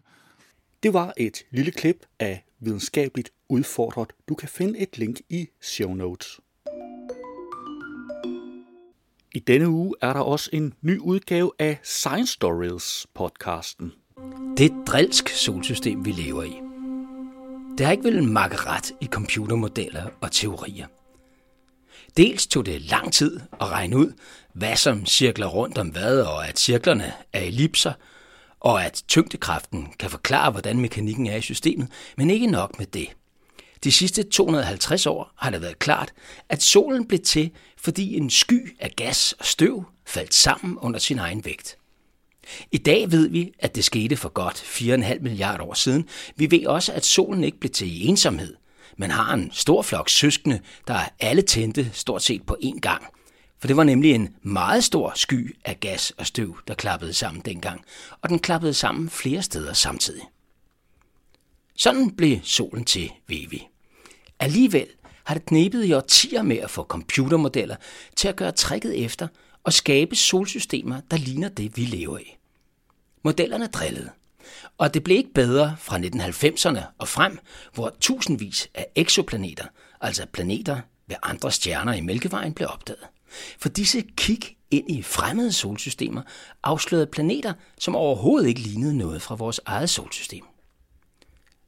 Det 0.84 0.94
var 0.94 1.14
et 1.18 1.38
lille 1.52 1.72
klip 1.72 2.06
af 2.20 2.49
Videnskabeligt 2.62 3.32
Udfordret. 3.50 4.14
Du 4.30 4.36
kan 4.36 4.50
finde 4.50 4.80
et 4.80 4.98
link 4.98 5.22
i 5.30 5.48
show 5.62 5.94
notes. 5.94 6.40
I 9.36 9.40
denne 9.40 9.70
uge 9.70 9.96
er 10.02 10.14
der 10.14 10.20
også 10.20 10.50
en 10.54 10.74
ny 10.82 11.00
udgave 11.00 11.52
af 11.60 11.80
Science 11.84 12.34
Stories 12.34 13.08
podcasten. 13.14 13.92
Det 14.58 14.66
er 14.66 14.70
et 14.70 14.88
drilsk 14.88 15.30
solsystem, 15.30 16.06
vi 16.06 16.12
lever 16.12 16.44
i. 16.44 16.62
det 17.78 17.86
har 17.86 17.92
ikke 17.92 18.04
vel 18.04 18.24
makke 18.24 18.58
ret 18.58 18.92
i 19.02 19.06
computermodeller 19.06 20.10
og 20.22 20.32
teorier. 20.32 20.88
Dels 22.18 22.48
tog 22.48 22.66
det 22.66 22.82
lang 22.82 23.14
tid 23.14 23.40
at 23.62 23.68
regne 23.72 23.98
ud, 23.98 24.14
hvad 24.54 24.76
som 24.76 25.06
cirkler 25.06 25.48
rundt 25.48 25.78
om 25.78 25.88
hvad, 25.88 26.22
og 26.22 26.48
at 26.48 26.60
cirklerne 26.60 27.14
er 27.34 27.42
ellipser, 27.42 27.94
og 28.60 28.86
at 28.86 29.04
tyngdekraften 29.08 29.88
kan 30.00 30.10
forklare, 30.10 30.52
hvordan 30.52 30.80
mekanikken 30.80 31.28
er 31.28 31.36
i 31.36 31.42
systemet, 31.42 31.88
men 32.18 32.30
ikke 32.30 32.48
nok 32.48 32.80
med 32.80 32.86
det. 32.86 33.08
De 33.84 33.92
sidste 33.92 34.24
250 34.24 35.06
år 35.06 35.34
har 35.38 35.50
det 35.50 35.62
været 35.62 35.80
klart, 35.80 36.14
at 36.50 36.64
solen 36.64 37.08
blev 37.08 37.20
til, 37.20 37.52
fordi 37.78 38.18
en 38.18 38.30
sky 38.30 38.76
af 38.80 38.92
gas 38.96 39.34
og 39.34 39.46
støv 39.46 39.84
faldt 40.06 40.34
sammen 40.34 40.78
under 40.78 41.00
sin 41.00 41.20
egen 41.20 41.46
vægt. 41.46 41.78
I 42.72 42.78
dag 42.78 43.12
ved 43.12 43.28
vi, 43.28 43.52
at 43.60 43.76
det 43.76 43.84
skete 43.84 44.18
for 44.18 44.30
godt 44.30 44.56
4,5 44.56 45.20
milliarder 45.20 45.64
år 45.64 45.74
siden. 45.74 46.08
Vi 46.36 46.52
ved 46.52 46.68
også, 46.68 46.94
at 46.94 47.06
solen 47.06 47.44
ikke 47.44 47.60
blev 47.60 47.72
til 47.72 48.02
i 48.02 48.06
ensomhed, 48.06 48.56
men 48.98 49.12
har 49.12 49.34
en 49.34 49.52
stor 49.54 49.82
flok 49.82 50.10
søskende, 50.10 50.60
der 50.88 51.00
alle 51.20 51.42
tændte 51.42 51.90
stort 51.94 52.24
set 52.24 52.44
på 52.46 52.58
én 52.64 52.80
gang. 52.80 53.04
For 53.60 53.68
det 53.68 53.78
var 53.78 53.84
nemlig 53.84 54.12
en 54.12 54.36
meget 54.42 54.84
stor 54.84 55.14
sky 55.16 55.56
af 55.66 55.80
gas 55.80 56.12
og 56.18 56.28
støv, 56.28 56.58
der 56.68 56.74
klappede 56.74 57.14
sammen 57.14 57.42
dengang, 57.46 57.86
og 58.22 58.30
den 58.30 58.40
klappede 58.40 58.74
sammen 58.74 59.10
flere 59.10 59.42
steder 59.42 59.74
samtidig. 59.74 60.24
Sådan 61.76 62.12
blev 62.12 62.40
solen 62.44 62.86
til, 62.86 63.12
Vivi. 63.28 63.68
Alligevel 64.40 64.88
har 65.24 65.34
det 65.34 65.46
knebet 65.46 65.86
i 65.86 65.94
årtier 65.94 66.42
med 66.42 66.58
at 66.58 66.70
få 66.70 66.84
computermodeller 66.84 67.76
til 68.16 68.28
at 68.28 68.36
gøre 68.36 68.52
tricket 68.52 69.06
efter 69.06 69.28
og 69.64 69.74
skabe 69.74 70.16
solsystemer, 70.16 71.02
der 71.12 71.18
ligner 71.18 71.50
det, 71.50 71.78
vi 71.78 71.82
lever 71.82 72.18
i. 72.18 72.38
Modellerne 73.24 73.68
drillede. 73.68 74.10
Og 74.78 74.94
det 74.94 75.04
blev 75.04 75.18
ikke 75.18 75.34
bedre 75.34 75.76
fra 75.80 75.98
1990'erne 75.98 76.84
og 76.98 77.08
frem, 77.08 77.40
hvor 77.74 77.96
tusindvis 78.00 78.70
af 78.74 78.88
eksoplaneter, 78.96 79.66
altså 80.02 80.26
planeter 80.26 80.82
ved 81.08 81.16
andre 81.24 81.52
stjerner 81.52 81.94
i 81.94 82.02
Mælkevejen, 82.02 82.54
blev 82.54 82.68
opdaget. 82.72 83.04
For 83.60 83.70
disse 83.70 84.04
kig 84.16 84.58
ind 84.72 84.92
i 84.92 85.02
fremmede 85.02 85.52
solsystemer 85.52 86.22
afslørede 86.64 87.08
planeter, 87.08 87.54
som 87.80 87.96
overhovedet 87.96 88.48
ikke 88.48 88.62
lignede 88.62 88.98
noget 88.98 89.22
fra 89.22 89.36
vores 89.36 89.60
eget 89.66 89.90
solsystem. 89.90 90.44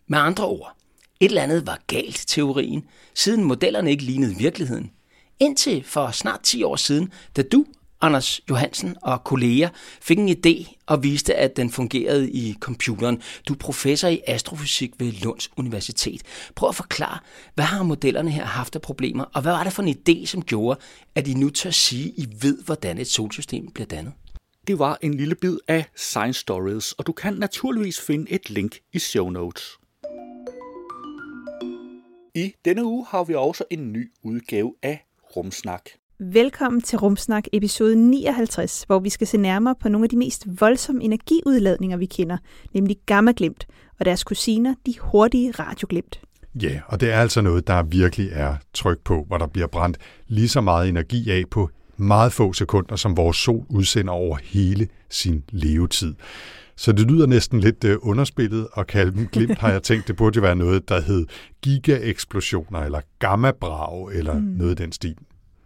Med 0.07 0.19
andre 0.19 0.45
ord, 0.45 0.75
et 1.19 1.25
eller 1.25 1.41
andet 1.41 1.67
var 1.67 1.79
galt 1.87 2.23
teorien, 2.27 2.83
siden 3.13 3.43
modellerne 3.43 3.91
ikke 3.91 4.03
lignede 4.03 4.35
virkeligheden. 4.35 4.91
Indtil 5.39 5.83
for 5.83 6.11
snart 6.11 6.41
10 6.43 6.63
år 6.63 6.75
siden, 6.75 7.13
da 7.35 7.41
du 7.41 7.65
Anders 8.01 8.41
Johansen 8.50 8.96
og 9.01 9.24
kolleger 9.24 9.70
fik 10.01 10.17
en 10.20 10.29
idé 10.29 10.75
og 10.86 11.03
viste, 11.03 11.36
at 11.36 11.58
den 11.58 11.70
fungerede 11.70 12.31
i 12.31 12.55
computeren. 12.60 13.22
Du 13.48 13.53
er 13.53 13.58
professor 13.58 14.08
i 14.08 14.22
astrofysik 14.27 14.91
ved 15.00 15.12
Lunds 15.12 15.50
Universitet. 15.58 16.22
Prøv 16.55 16.70
at 16.70 16.75
forklare, 16.75 17.20
hvad 17.55 17.65
har 17.65 17.84
modellerne 17.84 18.31
her 18.31 18.46
haft 18.46 18.75
af 18.75 18.81
problemer, 18.81 19.24
og 19.24 19.41
hvad 19.41 19.51
var 19.51 19.63
det 19.63 19.74
for 19.74 19.84
en 19.84 19.96
idé, 19.96 20.25
som 20.25 20.41
gjorde, 20.41 20.79
at 21.15 21.27
I 21.27 21.34
nu 21.34 21.50
tør 21.50 21.70
sige, 21.70 22.08
at 22.08 22.13
I 22.17 22.27
ved, 22.41 22.63
hvordan 22.63 22.98
et 22.98 23.08
solsystem 23.08 23.72
bliver 23.72 23.88
dannet? 23.88 24.13
Det 24.67 24.79
var 24.79 24.98
en 25.01 25.13
lille 25.13 25.36
bid 25.36 25.58
af 25.67 25.86
Science 25.96 26.39
Stories, 26.39 26.91
og 26.91 27.08
du 27.08 27.12
kan 27.12 27.34
naturligvis 27.34 28.01
finde 28.01 28.31
et 28.31 28.50
link 28.50 28.77
i 28.93 29.00
show 29.00 29.29
notes. 29.29 29.63
I 32.36 32.53
denne 32.65 32.86
uge 32.86 33.05
har 33.10 33.24
vi 33.24 33.34
også 33.34 33.63
en 33.72 33.93
ny 33.93 34.12
udgave 34.24 34.75
af 34.84 35.05
Rumsnak. 35.36 35.89
Velkommen 36.23 36.81
til 36.81 36.97
Rumsnak 36.97 37.43
episode 37.53 37.95
59, 37.95 38.83
hvor 38.87 38.99
vi 38.99 39.09
skal 39.09 39.27
se 39.27 39.37
nærmere 39.37 39.75
på 39.81 39.89
nogle 39.89 40.05
af 40.05 40.09
de 40.09 40.17
mest 40.17 40.47
voldsomme 40.61 41.03
energiudladninger, 41.03 41.97
vi 41.97 42.05
kender, 42.05 42.37
nemlig 42.73 42.97
gammaglimt 43.05 43.67
og 43.99 44.05
deres 44.05 44.23
kusiner, 44.23 44.75
de 44.85 44.93
hurtige 44.99 45.51
radioglimt. 45.51 46.21
Ja, 46.55 46.79
og 46.87 46.99
det 46.99 47.11
er 47.11 47.19
altså 47.19 47.41
noget, 47.41 47.67
der 47.67 47.83
virkelig 47.83 48.29
er 48.31 48.55
tryk 48.73 48.99
på, 48.99 49.23
hvor 49.27 49.37
der 49.37 49.47
bliver 49.47 49.67
brændt 49.67 49.97
lige 50.27 50.49
så 50.49 50.61
meget 50.61 50.89
energi 50.89 51.31
af 51.31 51.43
på 51.51 51.69
meget 51.97 52.33
få 52.33 52.53
sekunder, 52.53 52.95
som 52.95 53.17
vores 53.17 53.37
sol 53.37 53.65
udsender 53.69 54.13
over 54.13 54.37
hele 54.43 54.87
sin 55.09 55.43
levetid. 55.49 56.15
Så 56.75 56.91
det 56.91 57.11
lyder 57.11 57.25
næsten 57.25 57.59
lidt 57.59 57.83
uh, 57.83 57.91
underspillet 58.01 58.67
at 58.77 58.87
kalde 58.87 59.11
dem 59.11 59.27
glimt, 59.27 59.57
har 59.57 59.71
jeg 59.71 59.83
tænkt. 59.83 60.07
Det 60.07 60.15
burde 60.15 60.35
jo 60.35 60.41
være 60.41 60.55
noget, 60.55 60.89
der 60.89 61.01
hed 61.01 61.25
gigaeksplosioner 61.61 62.79
eller 62.79 63.01
gammabrag 63.19 64.11
eller 64.13 64.33
mm. 64.33 64.43
noget 64.43 64.79
i 64.79 64.83
den 64.83 64.91
stil. 64.91 65.17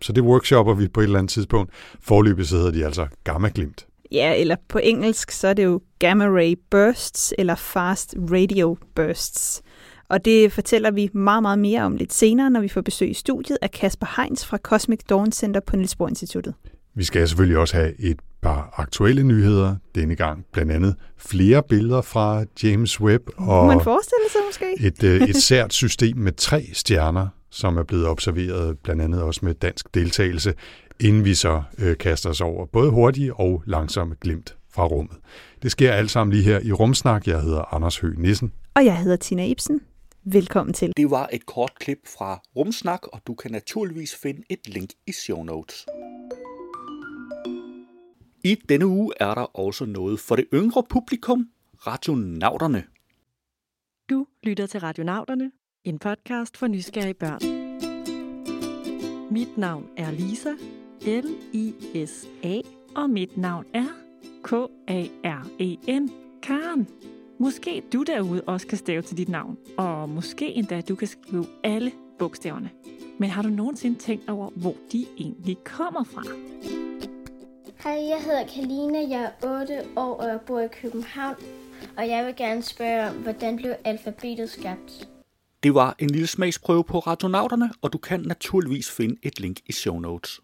Så 0.06 0.14
det 0.14 0.24
workshopper 0.24 0.74
vi 0.74 0.88
på 0.88 1.00
et 1.00 1.04
eller 1.04 1.20
andet 1.20 1.32
tidspunkt. 1.32 1.74
Forløbig 2.02 2.46
så 2.46 2.56
hedder 2.56 2.72
de 2.72 2.86
altså 2.86 3.08
Gamma 3.24 3.50
Glimt. 3.56 3.88
Ja, 4.12 4.36
eller 4.36 4.56
på 4.68 4.80
engelsk, 4.84 5.32
så 5.32 5.48
er 5.48 5.54
det 5.54 5.64
jo 5.64 5.82
Gamma 6.00 6.26
Ray 6.26 6.60
Bursts 6.70 7.34
eller 7.38 7.56
Fast 7.56 8.16
Radio 8.32 8.78
Bursts. 8.96 9.62
Og 10.10 10.26
det 10.26 10.52
fortæller 10.52 10.92
vi 10.92 11.10
meget, 11.14 11.42
meget 11.42 11.60
mere 11.60 11.82
om 11.82 11.96
lidt 11.96 12.14
senere, 12.14 12.50
når 12.50 12.62
vi 12.62 12.68
får 12.68 12.82
besøg 12.82 13.10
i 13.10 13.14
studiet 13.14 13.58
af 13.62 13.72
Kasper 13.72 14.22
Heinz 14.22 14.46
fra 14.46 14.58
Cosmic 14.58 15.00
Dawn 15.10 15.32
Center 15.32 15.60
på 15.60 15.76
Niels 15.76 15.96
Bohr 15.96 16.08
Instituttet. 16.10 16.54
Vi 16.96 17.04
skal 17.04 17.28
selvfølgelig 17.28 17.58
også 17.58 17.78
have 17.78 18.00
et 18.00 18.20
par 18.42 18.74
aktuelle 18.78 19.24
nyheder 19.24 19.76
denne 19.96 20.16
gang. 20.16 20.46
Blandt 20.52 20.72
andet 20.72 20.96
flere 21.18 21.64
billeder 21.70 22.02
fra 22.02 22.44
James 22.64 23.02
Webb. 23.02 23.30
Og 23.38 23.68
man 23.68 23.82
forestille 23.82 24.30
sig 24.32 24.42
måske? 24.48 24.88
et, 24.88 25.04
øh, 25.04 25.30
et 25.30 25.36
sært 25.48 25.74
system 25.74 26.18
med 26.18 26.32
tre 26.32 26.70
stjerner, 26.74 27.28
som 27.50 27.78
er 27.78 27.84
blevet 27.84 28.08
observeret, 28.08 28.78
blandt 28.80 29.02
andet 29.02 29.22
også 29.22 29.40
med 29.44 29.54
dansk 29.54 29.96
deltagelse, 29.96 30.54
inden 31.00 31.26
vi 31.26 31.34
så 31.34 31.64
øh, 31.78 31.98
kaster 31.98 32.30
os 32.30 32.42
over 32.42 32.66
både 32.66 32.92
hurtige 32.92 33.34
og 33.34 33.64
langsomme 33.66 34.16
glimt 34.22 34.56
fra 34.72 34.86
rummet. 34.86 35.18
Det 35.64 35.72
sker 35.72 35.92
alt 35.92 36.12
sammen 36.12 36.34
lige 36.34 36.44
her 36.44 36.60
i 36.60 36.72
Rumsnak. 36.72 37.28
Jeg 37.28 37.42
hedder 37.42 37.74
Anders 37.74 37.98
Høgh 37.98 38.20
Nissen. 38.20 38.52
Og 38.76 38.86
jeg 38.86 38.98
hedder 38.98 39.18
Tina 39.18 39.46
Ibsen. 39.46 39.82
Velkommen 40.26 40.74
til. 40.74 40.94
Det 40.98 41.12
var 41.12 41.30
et 41.34 41.46
kort 41.46 41.72
klip 41.80 42.00
fra 42.18 42.42
Rumsnak, 42.56 43.08
og 43.08 43.22
du 43.28 43.34
kan 43.34 43.52
naturligvis 43.52 44.16
finde 44.24 44.42
et 44.50 44.60
link 44.68 44.90
i 45.08 45.12
show 45.12 45.44
notes. 45.44 45.86
I 48.46 48.56
denne 48.56 48.88
uge 48.88 49.14
er 49.20 49.36
der 49.36 49.60
også 49.60 49.86
noget 49.86 50.20
for 50.20 50.36
det 50.36 50.46
yngre 50.54 50.84
publikum, 50.90 51.50
Radionauterne. 51.88 52.84
Du 54.10 54.28
lytter 54.44 54.66
til 54.66 54.80
Radionauterne, 54.80 55.52
en 55.84 56.00
podcast 56.00 56.58
for 56.58 56.68
nysgerrige 56.68 57.14
børn. 57.14 57.40
Mit 59.32 59.58
navn 59.58 59.86
er 59.98 60.12
Lisa, 60.12 60.52
L-I-S-A, 61.02 62.62
og 62.96 63.10
mit 63.10 63.38
navn 63.38 63.66
er 63.74 63.88
K-A-R-E-N, 64.44 66.12
Karen. 66.44 66.88
Måske 67.40 67.84
du 67.94 68.04
derude 68.04 68.42
også 68.42 68.68
kan 68.68 68.78
stave 68.78 69.02
til 69.02 69.18
dit 69.18 69.30
navn, 69.30 69.58
og 69.78 70.10
måske 70.10 70.54
endda 70.54 70.82
du 70.82 70.96
kan 70.96 71.08
skrive 71.08 71.46
alle 71.64 71.92
bogstaverne. 72.20 72.70
Men 73.20 73.30
har 73.30 73.42
du 73.42 73.50
nogensinde 73.50 74.00
tænkt 74.00 74.30
over, 74.30 74.50
hvor 74.50 74.76
de 74.92 75.06
egentlig 75.18 75.58
kommer 75.64 76.04
fra? 76.04 76.24
Hej, 77.86 78.08
jeg 78.10 78.22
hedder 78.26 78.48
Kalina, 78.56 79.00
jeg 79.10 79.32
er 79.42 79.62
8 79.62 79.74
år 79.96 80.16
og 80.16 80.28
jeg 80.28 80.40
bor 80.48 80.60
i 80.60 80.68
København. 80.82 81.36
Og 81.98 82.08
jeg 82.08 82.26
vil 82.26 82.36
gerne 82.36 82.62
spørge, 82.64 83.12
hvordan 83.12 83.56
blev 83.56 83.74
alfabetet 83.84 84.50
skabt? 84.50 85.10
Det 85.64 85.74
var 85.74 85.96
en 86.00 86.10
lille 86.10 86.28
smagsprøve 86.28 86.84
på 86.84 87.00
Radionauterne, 87.00 87.72
og 87.82 87.94
du 87.94 87.98
kan 87.98 88.20
naturligvis 88.20 88.92
finde 88.92 89.16
et 89.24 89.40
link 89.40 89.58
i 89.66 89.72
show 89.72 90.00
notes. 90.00 90.42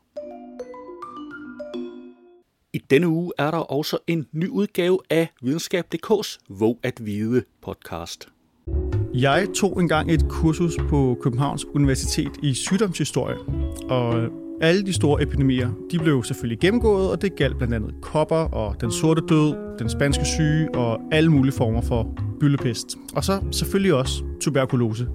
I 2.73 2.77
denne 2.89 3.07
uge 3.07 3.31
er 3.37 3.51
der 3.51 3.57
også 3.57 3.97
en 4.07 4.27
ny 4.31 4.47
udgave 4.47 4.99
af 5.09 5.27
Videnskab.dk's 5.41 6.37
Våg 6.49 6.79
at 6.83 7.05
Vide 7.05 7.43
podcast. 7.61 8.29
Jeg 9.13 9.47
tog 9.55 9.81
engang 9.81 10.11
et 10.11 10.25
kursus 10.29 10.77
på 10.89 11.17
Københavns 11.21 11.65
Universitet 11.65 12.31
i 12.43 12.53
sygdomshistorie, 12.53 13.37
og 13.89 14.29
alle 14.61 14.85
de 14.85 14.93
store 14.93 15.23
epidemier, 15.23 15.69
de 15.91 15.99
blev 15.99 16.23
selvfølgelig 16.23 16.59
gennemgået, 16.59 17.11
og 17.11 17.21
det 17.21 17.35
galt 17.35 17.57
blandt 17.57 17.73
andet 17.73 17.93
kopper 18.01 18.35
og 18.35 18.75
den 18.81 18.91
sorte 18.91 19.21
død, 19.29 19.55
den 19.79 19.89
spanske 19.89 20.25
syge 20.25 20.75
og 20.75 21.01
alle 21.11 21.31
mulige 21.31 21.53
former 21.53 21.81
for 21.81 22.07
byllepest. 22.39 22.97
Og 23.15 23.23
så 23.23 23.39
selvfølgelig 23.51 23.93
også 23.93 24.23
tuberkulose. 24.41 25.07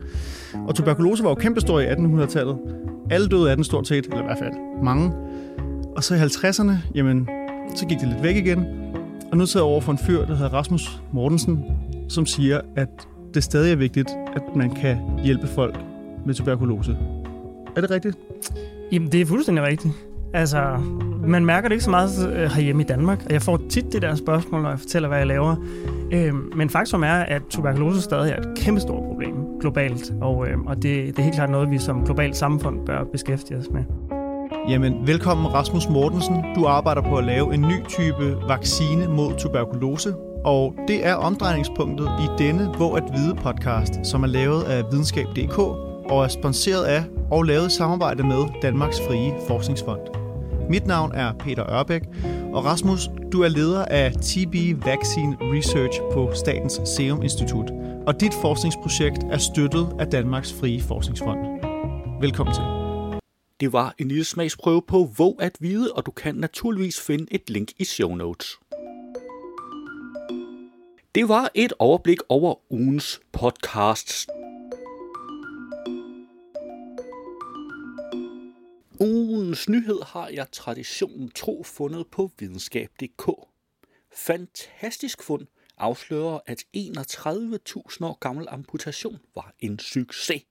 Og 0.68 0.74
tuberkulose 0.74 1.24
var 1.24 1.28
jo 1.28 1.34
kæmpestor 1.34 1.80
i 1.80 1.86
1800-tallet. 1.86 2.58
Alle 3.10 3.28
døde 3.28 3.50
af 3.50 3.56
den 3.56 3.64
stort 3.64 3.88
set, 3.88 4.04
eller 4.04 4.20
i 4.20 4.24
hvert 4.24 4.38
fald 4.38 4.82
mange. 4.82 5.12
Og 5.96 6.04
så 6.04 6.14
i 6.14 6.18
50'erne, 6.18 6.72
jamen, 6.94 7.28
så 7.74 7.86
gik 7.86 7.98
det 7.98 8.08
lidt 8.08 8.22
væk 8.22 8.36
igen. 8.36 8.66
Og 9.32 9.36
nu 9.36 9.46
sidder 9.46 9.66
jeg 9.66 9.72
over 9.72 9.80
for 9.80 9.92
en 9.92 9.98
fyr, 9.98 10.24
der 10.24 10.34
hedder 10.34 10.54
Rasmus 10.54 11.02
Mortensen, 11.12 11.64
som 12.08 12.26
siger, 12.26 12.60
at 12.76 12.88
det 13.34 13.44
stadig 13.44 13.72
er 13.72 13.76
vigtigt, 13.76 14.10
at 14.36 14.42
man 14.56 14.74
kan 14.74 14.98
hjælpe 15.24 15.46
folk 15.46 15.76
med 16.26 16.34
tuberkulose. 16.34 16.96
Er 17.76 17.80
det 17.80 17.90
rigtigt? 17.90 18.16
Jamen, 18.92 19.12
det 19.12 19.20
er 19.20 19.26
fuldstændig 19.26 19.64
rigtigt. 19.64 19.94
Altså, 20.34 20.78
man 21.26 21.44
mærker 21.44 21.68
det 21.68 21.74
ikke 21.74 21.84
så 21.84 21.90
meget 21.90 22.32
øh, 22.32 22.50
herhjemme 22.50 22.82
i 22.82 22.86
Danmark, 22.86 23.22
og 23.26 23.32
jeg 23.32 23.42
får 23.42 23.60
tit 23.70 23.92
det 23.92 24.02
der 24.02 24.14
spørgsmål, 24.14 24.62
når 24.62 24.68
jeg 24.68 24.78
fortæller, 24.78 25.08
hvad 25.08 25.18
jeg 25.18 25.26
laver. 25.26 25.56
Øhm, 26.12 26.52
men 26.56 26.70
faktum 26.70 27.02
er, 27.02 27.14
at 27.14 27.42
tuberkulose 27.50 28.02
stadig 28.02 28.32
er 28.32 28.36
et 28.36 28.48
kæmpestort 28.56 29.04
problem 29.04 29.34
globalt, 29.60 30.12
og, 30.20 30.48
øhm, 30.48 30.66
og 30.66 30.76
det, 30.76 31.06
det 31.06 31.18
er 31.18 31.22
helt 31.22 31.34
klart 31.34 31.50
noget, 31.50 31.70
vi 31.70 31.78
som 31.78 32.04
globalt 32.04 32.36
samfund 32.36 32.86
bør 32.86 33.04
beskæftige 33.12 33.58
os 33.58 33.70
med. 33.70 33.84
Jamen, 34.68 35.06
velkommen 35.06 35.46
Rasmus 35.46 35.88
Mortensen. 35.88 36.44
Du 36.54 36.66
arbejder 36.66 37.02
på 37.02 37.16
at 37.16 37.24
lave 37.24 37.54
en 37.54 37.60
ny 37.60 37.86
type 37.88 38.36
vaccine 38.48 39.08
mod 39.08 39.34
tuberkulose, 39.38 40.14
Og 40.44 40.74
det 40.88 41.06
er 41.06 41.14
omdrejningspunktet 41.14 42.08
i 42.20 42.42
denne 42.42 42.68
Hvor 42.76 42.96
at 42.96 43.04
Vide 43.14 43.34
podcast, 43.34 43.92
som 44.02 44.22
er 44.22 44.26
lavet 44.26 44.62
af 44.62 44.82
videnskab.dk 44.90 45.58
og 46.10 46.24
er 46.24 46.28
sponsoreret 46.28 46.84
af 46.84 47.04
og 47.30 47.42
lavet 47.42 47.72
samarbejde 47.72 48.22
med 48.22 48.44
Danmarks 48.62 49.00
Frie 49.00 49.34
Forskningsfond. 49.48 50.00
Mit 50.70 50.86
navn 50.86 51.12
er 51.14 51.32
Peter 51.32 51.70
Ørbæk, 51.70 52.02
og 52.52 52.64
Rasmus, 52.64 53.10
du 53.32 53.42
er 53.42 53.48
leder 53.48 53.84
af 53.84 54.12
TB 54.12 54.84
Vaccine 54.86 55.36
Research 55.40 56.00
på 56.12 56.30
Statens 56.34 56.80
Serum 56.84 57.22
Institut, 57.22 57.70
og 58.06 58.20
dit 58.20 58.34
forskningsprojekt 58.34 59.24
er 59.30 59.38
støttet 59.38 59.88
af 59.98 60.06
Danmarks 60.06 60.52
Frie 60.52 60.82
Forskningsfond. 60.82 61.38
Velkommen 62.20 62.54
til. 62.54 62.62
Det 63.60 63.72
var 63.72 63.94
en 63.98 64.08
lille 64.08 64.24
smagsprøve 64.24 64.82
på 64.88 65.08
Våg 65.18 65.36
at 65.42 65.52
vide, 65.60 65.92
og 65.92 66.06
du 66.06 66.10
kan 66.10 66.34
naturligvis 66.34 67.00
finde 67.00 67.26
et 67.30 67.50
link 67.50 67.68
i 67.78 67.84
show 67.84 68.14
notes. 68.14 68.46
Det 71.14 71.28
var 71.28 71.50
et 71.54 71.72
overblik 71.78 72.18
over 72.28 72.54
ugens 72.70 73.20
podcasts. 73.32 74.26
Ugens 79.56 79.68
nyhed 79.68 80.02
har 80.06 80.28
jeg 80.28 80.46
traditionen 80.52 81.30
tro 81.30 81.62
fundet 81.62 82.06
på 82.06 82.30
videnskab.dk. 82.38 83.30
Fantastisk 84.12 85.22
fund 85.22 85.46
afslører, 85.78 86.40
at 86.46 86.64
31.000 86.76 88.04
år 88.04 88.18
gammel 88.18 88.46
amputation 88.48 89.18
var 89.34 89.54
en 89.60 89.78
succes. 89.78 90.42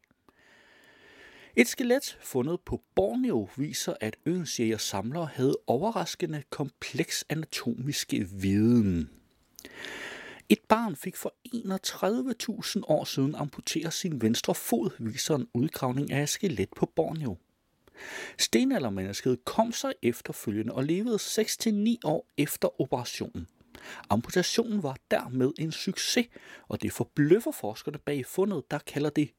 Et 1.55 1.67
skelet 1.67 2.17
fundet 2.21 2.59
på 2.65 2.81
Borneo 2.95 3.49
viser, 3.57 3.93
at 4.01 4.15
øens 4.25 4.59
jæger 4.59 4.77
samlere 4.77 5.25
havde 5.25 5.57
overraskende 5.67 6.43
kompleks 6.49 7.25
anatomiske 7.29 8.29
viden. 8.29 9.09
Et 10.49 10.59
barn 10.69 10.95
fik 10.95 11.15
for 11.15 11.33
31.000 12.75 12.81
år 12.87 13.03
siden 13.03 13.35
amputeret 13.35 13.93
sin 13.93 14.21
venstre 14.21 14.55
fod, 14.55 14.89
viser 14.99 15.35
en 15.35 15.47
udgravning 15.53 16.11
af 16.11 16.23
et 16.23 16.29
skelet 16.29 16.69
på 16.75 16.91
Borneo. 16.95 17.37
Stenaldermennesket 18.37 19.45
kom 19.45 19.71
sig 19.71 19.93
efterfølgende 20.01 20.73
og 20.73 20.83
levede 20.83 21.15
6-9 21.15 21.95
år 22.03 22.27
efter 22.37 22.81
operationen. 22.81 23.47
Amputationen 24.09 24.83
var 24.83 24.97
dermed 25.11 25.51
en 25.59 25.71
succes, 25.71 26.27
og 26.67 26.81
det 26.81 26.91
forbløffer 26.91 27.51
forskerne 27.51 27.97
bag 27.97 28.25
fundet, 28.25 28.71
der 28.71 28.79
kalder 28.79 29.09
det 29.09 29.29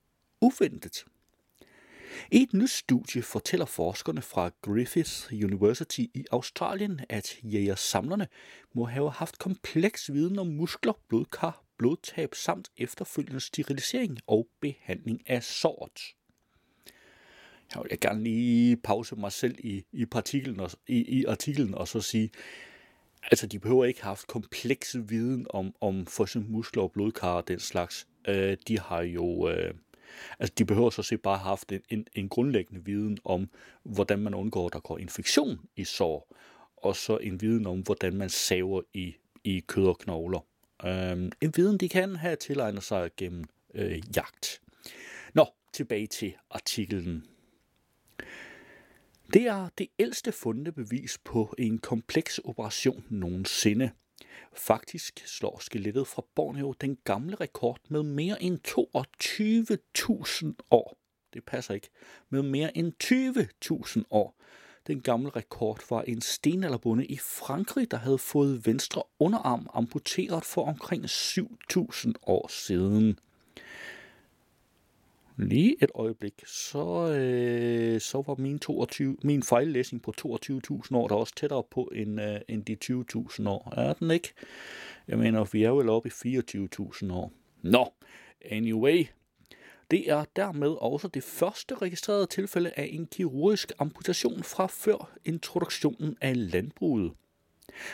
uventet. 0.40 1.04
I 2.32 2.42
et 2.42 2.54
nyt 2.54 2.70
studie 2.70 3.22
fortæller 3.22 3.66
forskerne 3.66 4.22
fra 4.22 4.50
Griffith 4.62 5.32
University 5.32 6.00
i 6.00 6.24
Australien, 6.30 7.00
at 7.08 7.36
jægersamlerne 7.42 8.28
må 8.74 8.84
have 8.84 9.10
haft 9.10 9.38
kompleks 9.38 10.12
viden 10.12 10.38
om 10.38 10.46
muskler, 10.46 10.92
blodkar, 11.08 11.64
blodtab 11.78 12.34
samt 12.34 12.70
efterfølgende 12.76 13.40
sterilisering 13.40 14.18
og 14.26 14.48
behandling 14.60 15.30
af 15.30 15.42
såret. 15.42 16.00
Jeg 17.74 17.82
vil 17.90 18.00
gerne 18.00 18.22
lige 18.22 18.76
pause 18.76 19.16
mig 19.16 19.32
selv 19.32 19.54
i, 19.58 19.84
i, 19.92 20.06
partiklen 20.06 20.60
og, 20.60 20.70
i, 20.88 21.18
i 21.18 21.24
artiklen 21.24 21.74
og 21.74 21.88
så 21.88 22.00
sige, 22.00 22.30
altså 23.22 23.46
de 23.46 23.58
behøver 23.58 23.84
ikke 23.84 24.02
have 24.02 24.10
haft 24.10 24.26
kompleks 24.26 24.96
viden 25.08 25.46
om, 25.50 25.74
om 25.80 26.06
for 26.06 26.24
eksempel 26.24 26.52
muskler 26.52 26.82
og 26.82 26.92
blodkar 26.92 27.32
og 27.36 27.48
den 27.48 27.60
slags. 27.60 28.06
Øh, 28.28 28.56
de 28.68 28.78
har 28.78 29.02
jo... 29.02 29.48
Øh, 29.48 29.74
Altså, 30.38 30.54
de 30.58 30.64
behøver 30.64 30.90
så 30.90 31.02
set 31.02 31.22
bare 31.22 31.38
have 31.38 31.48
haft 31.48 31.72
en, 31.72 31.80
en, 31.88 32.06
en 32.14 32.28
grundlæggende 32.28 32.84
viden 32.84 33.18
om, 33.24 33.48
hvordan 33.82 34.18
man 34.18 34.34
undgår, 34.34 34.66
at 34.66 34.72
der 34.72 34.80
går 34.80 34.98
infektion 34.98 35.60
i 35.76 35.84
sår, 35.84 36.36
og 36.76 36.96
så 36.96 37.16
en 37.16 37.40
viden 37.40 37.66
om, 37.66 37.80
hvordan 37.80 38.16
man 38.16 38.28
saver 38.28 38.82
i, 38.94 39.16
i 39.44 39.64
kød 39.66 39.86
og 39.86 39.98
knogler. 39.98 40.40
Øhm, 40.84 41.32
en 41.40 41.52
viden, 41.56 41.78
de 41.78 41.88
kan 41.88 42.16
have 42.16 42.36
tilegnet 42.36 42.82
sig 42.82 43.10
gennem 43.16 43.44
øh, 43.74 44.02
jagt. 44.16 44.60
Nå, 45.34 45.46
tilbage 45.72 46.06
til 46.06 46.34
artiklen. 46.50 47.24
Det 49.32 49.42
er 49.42 49.68
det 49.78 49.88
ældste 49.98 50.32
fundne 50.32 50.72
bevis 50.72 51.18
på 51.24 51.54
en 51.58 51.78
kompleks 51.78 52.38
operation 52.44 53.04
nogensinde– 53.10 53.90
Faktisk 54.52 55.22
slår 55.26 55.58
skelettet 55.60 56.06
fra 56.06 56.22
Borneo 56.34 56.74
den 56.80 56.98
gamle 57.04 57.36
rekord 57.36 57.80
med 57.88 58.02
mere 58.02 58.42
end 58.42 58.58
22.000 58.68 60.52
år. 60.70 60.98
Det 61.34 61.44
passer 61.44 61.74
ikke. 61.74 61.88
Med 62.30 62.42
mere 62.42 62.76
end 62.76 62.92
20.000 63.96 64.02
år. 64.10 64.36
Den 64.86 65.00
gamle 65.00 65.30
rekord 65.30 65.80
var 65.90 66.02
en 66.02 66.20
stenalderbonde 66.20 67.06
i 67.06 67.16
Frankrig, 67.16 67.90
der 67.90 67.96
havde 67.96 68.18
fået 68.18 68.66
venstre 68.66 69.02
underarm 69.18 69.66
amputeret 69.74 70.44
for 70.44 70.66
omkring 70.66 71.04
7.000 71.04 72.12
år 72.22 72.48
siden. 72.48 73.18
Lige 75.38 75.76
et 75.82 75.90
øjeblik, 75.94 76.42
så, 76.46 77.12
øh, 77.12 78.00
så 78.00 78.22
var 78.26 78.34
min, 78.34 78.58
22, 78.58 79.16
min 79.24 79.42
fejllæsning 79.42 80.02
på 80.02 80.12
22.000 80.20 80.96
år 80.96 81.08
der 81.08 81.14
også 81.14 81.34
tættere 81.34 81.62
på 81.70 81.90
end, 81.94 82.20
øh, 82.20 82.40
end 82.48 82.64
de 82.64 82.76
20.000 82.84 83.48
år. 83.48 83.72
Er 83.76 83.92
den 83.92 84.10
ikke? 84.10 84.32
Jeg 85.08 85.18
mener, 85.18 85.44
vi 85.44 85.62
er 85.62 85.70
vel 85.70 85.88
oppe 85.88 86.08
i 86.08 86.12
24.000 86.12 87.12
år. 87.12 87.32
Nå, 87.62 87.92
anyway. 88.50 89.06
Det 89.90 90.10
er 90.10 90.24
dermed 90.36 90.68
også 90.68 91.08
det 91.08 91.22
første 91.22 91.74
registrerede 91.74 92.26
tilfælde 92.26 92.70
af 92.76 92.88
en 92.92 93.06
kirurgisk 93.06 93.72
amputation 93.78 94.42
fra 94.42 94.66
før 94.66 95.16
introduktionen 95.24 96.16
af 96.20 96.50
landbruget. 96.52 97.12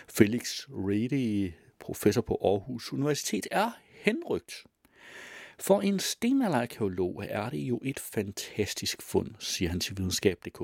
Felix 0.09 0.69
Reedy, 0.69 1.53
professor 1.79 2.21
på 2.21 2.39
Aarhus 2.45 2.93
Universitet, 2.93 3.47
er 3.51 3.71
henrygt. 3.91 4.65
For 5.63 5.81
en 5.81 5.99
stenalderarkeolog 5.99 7.25
er 7.29 7.51
det 7.51 7.59
jo 7.59 7.81
et 7.85 8.01
fantastisk 8.01 9.03
fund, 9.03 9.35
siger 9.39 9.69
han 9.69 9.81
til 9.81 9.99
videnskab.dk. 9.99 10.61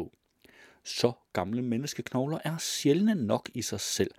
Så 0.85 1.13
gamle 1.33 1.63
menneskeknogler 1.63 2.39
er 2.45 2.59
sjældne 2.59 3.15
nok 3.15 3.51
i 3.55 3.63
sig 3.63 3.81
selv, 3.81 4.11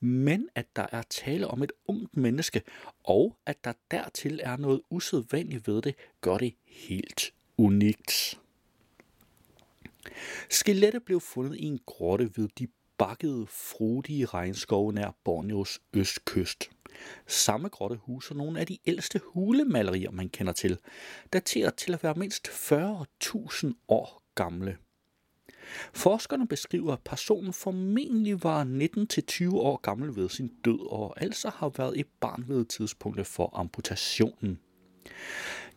men 0.00 0.48
at 0.54 0.76
der 0.76 0.86
er 0.92 1.02
tale 1.02 1.48
om 1.48 1.62
et 1.62 1.72
ungt 1.86 2.16
menneske, 2.16 2.62
og 3.04 3.36
at 3.46 3.64
der 3.64 3.72
dertil 3.90 4.40
er 4.42 4.56
noget 4.56 4.80
usædvanligt 4.90 5.68
ved 5.68 5.82
det, 5.82 5.94
gør 6.20 6.38
det 6.38 6.54
helt 6.66 7.32
unikt. 7.56 8.40
Skelettet 10.50 11.04
blev 11.04 11.20
fundet 11.20 11.56
i 11.56 11.64
en 11.64 11.80
grotte 11.86 12.30
ved 12.36 12.48
de 12.58 12.68
bakkede, 12.98 13.46
frodige 13.46 14.26
regnskove 14.26 14.92
nær 14.92 15.10
Borneos 15.24 15.80
østkyst. 15.92 16.70
Samme 17.26 17.68
grotte 17.68 17.96
huser 17.96 18.34
nogle 18.34 18.60
af 18.60 18.66
de 18.66 18.78
ældste 18.86 19.20
hulemalerier, 19.24 20.10
man 20.10 20.28
kender 20.28 20.52
til, 20.52 20.78
dateret 21.32 21.74
til 21.74 21.94
at 21.94 22.02
være 22.02 22.14
mindst 22.14 22.48
40.000 22.48 23.72
år 23.88 24.22
gamle. 24.34 24.76
Forskerne 25.94 26.48
beskriver, 26.48 26.92
at 26.92 27.00
personen 27.04 27.52
formentlig 27.52 28.44
var 28.44 28.64
19-20 28.64 29.56
år 29.56 29.76
gammel 29.76 30.16
ved 30.16 30.28
sin 30.28 30.50
død, 30.64 30.90
og 30.90 31.22
altså 31.22 31.50
har 31.54 31.68
været 31.76 32.00
et 32.00 32.06
barn 32.20 32.44
ved 32.48 32.64
tidspunktet 32.64 33.26
for 33.26 33.58
amputationen. 33.58 34.58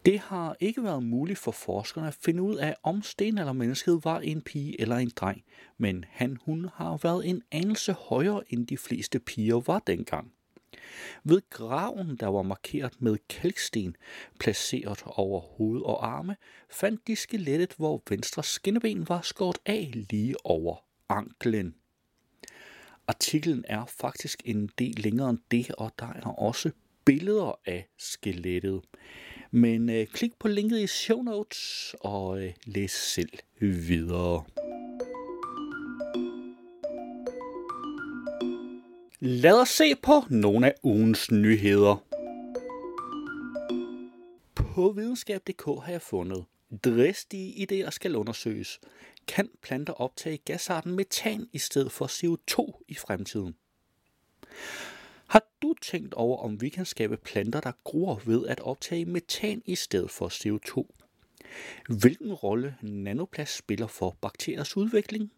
Det 0.05 0.19
har 0.19 0.55
ikke 0.59 0.83
været 0.83 1.03
muligt 1.03 1.39
for 1.39 1.51
forskerne 1.51 2.07
at 2.07 2.13
finde 2.13 2.41
ud 2.41 2.55
af, 2.55 2.75
om 2.83 3.01
stenaldermennesket 3.01 4.01
var 4.03 4.19
en 4.19 4.41
pige 4.41 4.81
eller 4.81 4.95
en 4.95 5.11
dreng, 5.15 5.43
men 5.77 6.05
han 6.09 6.37
hun 6.45 6.69
har 6.73 6.99
været 7.03 7.29
en 7.29 7.41
anelse 7.51 7.93
højere 7.93 8.43
end 8.49 8.67
de 8.67 8.77
fleste 8.77 9.19
piger 9.19 9.59
var 9.59 9.79
dengang. 9.79 10.31
Ved 11.23 11.41
graven, 11.49 12.15
der 12.15 12.27
var 12.27 12.41
markeret 12.41 13.01
med 13.01 13.17
kalksten, 13.29 13.95
placeret 14.39 15.03
over 15.05 15.39
hoved 15.39 15.81
og 15.81 16.07
arme, 16.07 16.35
fandt 16.69 17.07
de 17.07 17.15
skelettet, 17.15 17.73
hvor 17.77 18.03
venstre 18.09 18.43
skinneben 18.43 19.09
var 19.09 19.21
skåret 19.21 19.57
af 19.65 19.91
lige 20.09 20.35
over 20.45 20.75
anklen. 21.09 21.75
Artiklen 23.07 23.65
er 23.67 23.85
faktisk 23.85 24.41
en 24.45 24.69
del 24.79 24.95
længere 24.97 25.29
end 25.29 25.39
det, 25.51 25.71
og 25.71 25.91
der 25.99 26.07
er 26.07 26.29
også 26.29 26.71
billeder 27.05 27.59
af 27.65 27.87
skelettet. 27.97 28.81
Men 29.51 29.89
øh, 29.89 30.07
klik 30.07 30.31
på 30.39 30.47
linket 30.47 30.79
i 30.79 30.87
show 30.87 31.21
notes 31.21 31.95
og 32.01 32.43
øh, 32.43 32.53
læs 32.65 32.91
selv 32.91 33.29
videre. 33.59 34.43
Lad 39.27 39.61
os 39.61 39.69
se 39.69 39.95
på 39.95 40.23
nogle 40.29 40.67
af 40.67 40.73
ugens 40.83 41.31
nyheder. 41.31 41.95
På 44.55 44.91
videnskab.dk 44.91 45.65
har 45.65 45.91
jeg 45.91 46.01
fundet, 46.01 46.45
dristige 46.83 47.65
idéer 47.65 47.89
skal 47.89 48.15
undersøges. 48.15 48.79
Kan 49.27 49.49
planter 49.61 49.93
optage 49.93 50.37
gasarten 50.37 50.95
metan 50.95 51.47
i 51.53 51.57
stedet 51.57 51.91
for 51.91 52.05
CO2 52.05 52.83
i 52.87 52.95
fremtiden? 52.95 53.55
Har 55.27 55.43
du 55.61 55.73
tænkt 55.81 56.13
over, 56.13 56.37
om 56.37 56.61
vi 56.61 56.69
kan 56.69 56.85
skabe 56.85 57.17
planter, 57.17 57.61
der 57.61 57.71
gror 57.83 58.21
ved 58.25 58.47
at 58.47 58.59
optage 58.59 59.05
metan 59.05 59.61
i 59.65 59.75
stedet 59.75 60.11
for 60.11 60.27
CO2? 60.27 60.85
Hvilken 61.89 62.33
rolle 62.33 62.75
nanoplast 62.81 63.57
spiller 63.57 63.87
for 63.87 64.17
bakteriers 64.21 64.77
udvikling? 64.77 65.31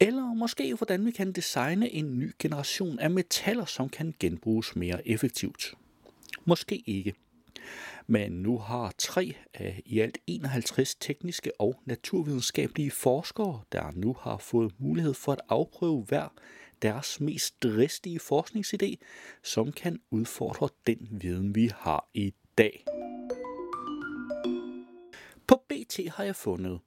Eller 0.00 0.34
måske 0.34 0.74
hvordan 0.74 1.06
vi 1.06 1.10
kan 1.10 1.32
designe 1.32 1.90
en 1.90 2.18
ny 2.18 2.32
generation 2.38 2.98
af 2.98 3.10
metaller, 3.10 3.64
som 3.64 3.88
kan 3.88 4.14
genbruges 4.18 4.76
mere 4.76 5.08
effektivt. 5.08 5.74
Måske 6.44 6.82
ikke. 6.86 7.14
Men 8.06 8.32
nu 8.32 8.58
har 8.58 8.94
tre 8.98 9.34
af 9.54 9.82
i 9.86 10.00
alt 10.00 10.18
51 10.26 10.94
tekniske 10.94 11.60
og 11.60 11.80
naturvidenskabelige 11.84 12.90
forskere, 12.90 13.60
der 13.72 13.90
nu 13.94 14.16
har 14.20 14.36
fået 14.36 14.74
mulighed 14.78 15.14
for 15.14 15.32
at 15.32 15.40
afprøve 15.48 16.02
hver 16.02 16.28
deres 16.82 17.20
mest 17.20 17.62
dristige 17.62 18.20
forskningsidé, 18.20 18.94
som 19.42 19.72
kan 19.72 20.00
udfordre 20.10 20.68
den 20.86 21.08
viden, 21.10 21.54
vi 21.54 21.70
har 21.74 22.08
i 22.14 22.34
dag. 22.58 22.84
På 25.46 25.62
BT 25.68 26.00
har 26.08 26.24
jeg 26.24 26.36
fundet 26.36 26.80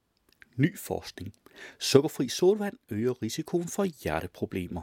ny 0.58 0.76
forskning. 0.76 1.34
Sukkerfri 1.78 2.28
sodavand 2.28 2.78
øger 2.90 3.22
risikoen 3.22 3.68
for 3.68 3.84
hjerteproblemer. 3.84 4.80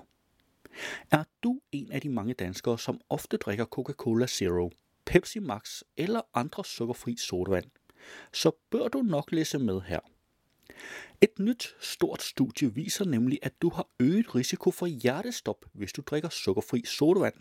Er 1.11 1.23
du 1.43 1.59
en 1.71 1.91
af 1.91 2.01
de 2.01 2.09
mange 2.09 2.33
danskere, 2.33 2.79
som 2.79 3.01
ofte 3.09 3.37
drikker 3.37 3.65
Coca-Cola 3.65 4.27
Zero, 4.27 4.71
Pepsi 5.05 5.39
Max 5.39 5.81
eller 5.97 6.21
andre 6.33 6.65
sukkerfri 6.65 7.17
sodavand, 7.17 7.65
så 8.33 8.51
bør 8.69 8.87
du 8.87 9.01
nok 9.01 9.31
læse 9.31 9.59
med 9.59 9.81
her. 9.81 9.99
Et 11.21 11.39
nyt 11.39 11.75
stort 11.79 12.21
studie 12.21 12.73
viser 12.73 13.05
nemlig, 13.05 13.39
at 13.41 13.61
du 13.61 13.69
har 13.69 13.87
øget 13.99 14.35
risiko 14.35 14.71
for 14.71 14.85
hjertestop, 14.85 15.65
hvis 15.73 15.93
du 15.93 16.01
drikker 16.01 16.29
sukkerfri 16.29 16.83
sodavand, 16.85 17.33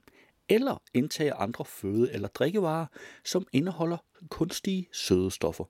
eller 0.48 0.82
indtager 0.94 1.34
andre 1.34 1.64
føde- 1.64 2.12
eller 2.12 2.28
drikkevarer, 2.28 2.86
som 3.24 3.46
indeholder 3.52 3.96
kunstige 4.28 4.88
sødestoffer. 4.92 5.64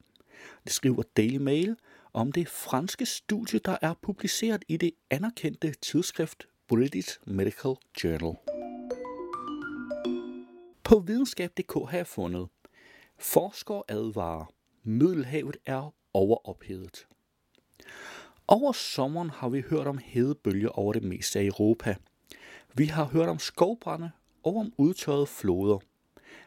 Det 0.64 0.72
skriver 0.72 1.02
Daily 1.16 1.36
Mail 1.36 1.76
om 2.14 2.32
det 2.32 2.48
franske 2.48 3.06
studie, 3.06 3.60
der 3.64 3.76
er 3.82 3.94
publiceret 4.02 4.64
i 4.68 4.76
det 4.76 4.90
anerkendte 5.10 5.74
tidsskrift 5.82 6.48
British 6.68 7.18
Medical 7.26 7.74
Journal. 8.04 8.36
På 10.84 10.98
videnskab.dk 10.98 11.90
har 11.90 11.96
jeg 11.96 12.06
fundet, 12.06 12.48
forskere 13.18 13.82
advarer, 13.88 14.52
Middelhavet 14.82 15.56
er 15.66 15.94
overophedet. 16.12 17.06
Over 18.48 18.72
sommeren 18.72 19.30
har 19.30 19.48
vi 19.48 19.60
hørt 19.60 19.86
om 19.86 19.98
hedebølger 19.98 20.68
over 20.68 20.92
det 20.92 21.02
meste 21.02 21.38
af 21.38 21.44
Europa. 21.44 21.96
Vi 22.74 22.84
har 22.84 23.04
hørt 23.04 23.28
om 23.28 23.38
skovbrænde 23.38 24.10
og 24.42 24.56
om 24.56 24.72
udtørrede 24.76 25.26
floder. 25.26 25.78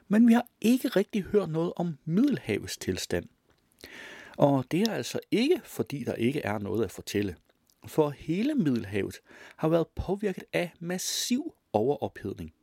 Men 0.08 0.27
vi 0.27 0.34
har 0.34 0.47
ikke 0.62 0.88
rigtig 0.88 1.23
hørt 1.23 1.49
noget 1.49 1.73
om 1.75 1.97
Middelhavets 2.06 2.77
tilstand. 2.77 3.25
Og 4.38 4.65
det 4.71 4.88
er 4.88 4.93
altså 4.93 5.19
ikke, 5.32 5.62
fordi 5.63 6.04
der 6.04 6.13
ikke 6.13 6.41
er 6.41 6.58
noget 6.60 6.84
at 6.84 6.91
fortælle. 6.91 7.36
For 7.88 8.10
hele 8.10 8.56
Middelhavet 8.56 9.15
har 9.56 9.67
været 9.67 9.88
påvirket 9.95 10.43
af 10.54 10.71
massiv 10.80 11.54
overophedning. 11.73 12.54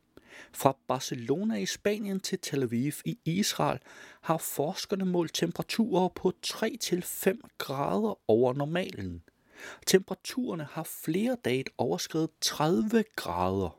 Fra 0.53 0.77
Barcelona 0.87 1.55
i 1.55 1.65
Spanien 1.65 2.19
til 2.19 2.39
Tel 2.39 2.63
Aviv 2.63 2.91
i 3.05 3.17
Israel 3.25 3.79
har 4.21 4.37
forskerne 4.37 5.05
målt 5.05 5.33
temperaturer 5.33 6.07
på 6.07 6.33
3-5 6.47 7.39
grader 7.57 8.19
over 8.27 8.53
normalen. 8.53 9.23
Temperaturerne 9.85 10.67
har 10.71 10.83
flere 10.83 11.37
dage 11.45 11.63
overskrevet 11.77 12.29
30 12.41 13.03
grader. 13.15 13.75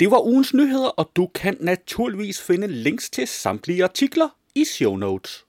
Det 0.00 0.10
var 0.10 0.26
ugens 0.26 0.54
nyheder, 0.54 0.88
og 0.88 1.10
du 1.16 1.26
kan 1.26 1.56
naturligvis 1.60 2.42
finde 2.42 2.66
links 2.66 3.10
til 3.10 3.26
samtlige 3.26 3.84
artikler 3.84 4.28
i 4.54 4.64
show 4.64 4.96
notes. 4.96 5.44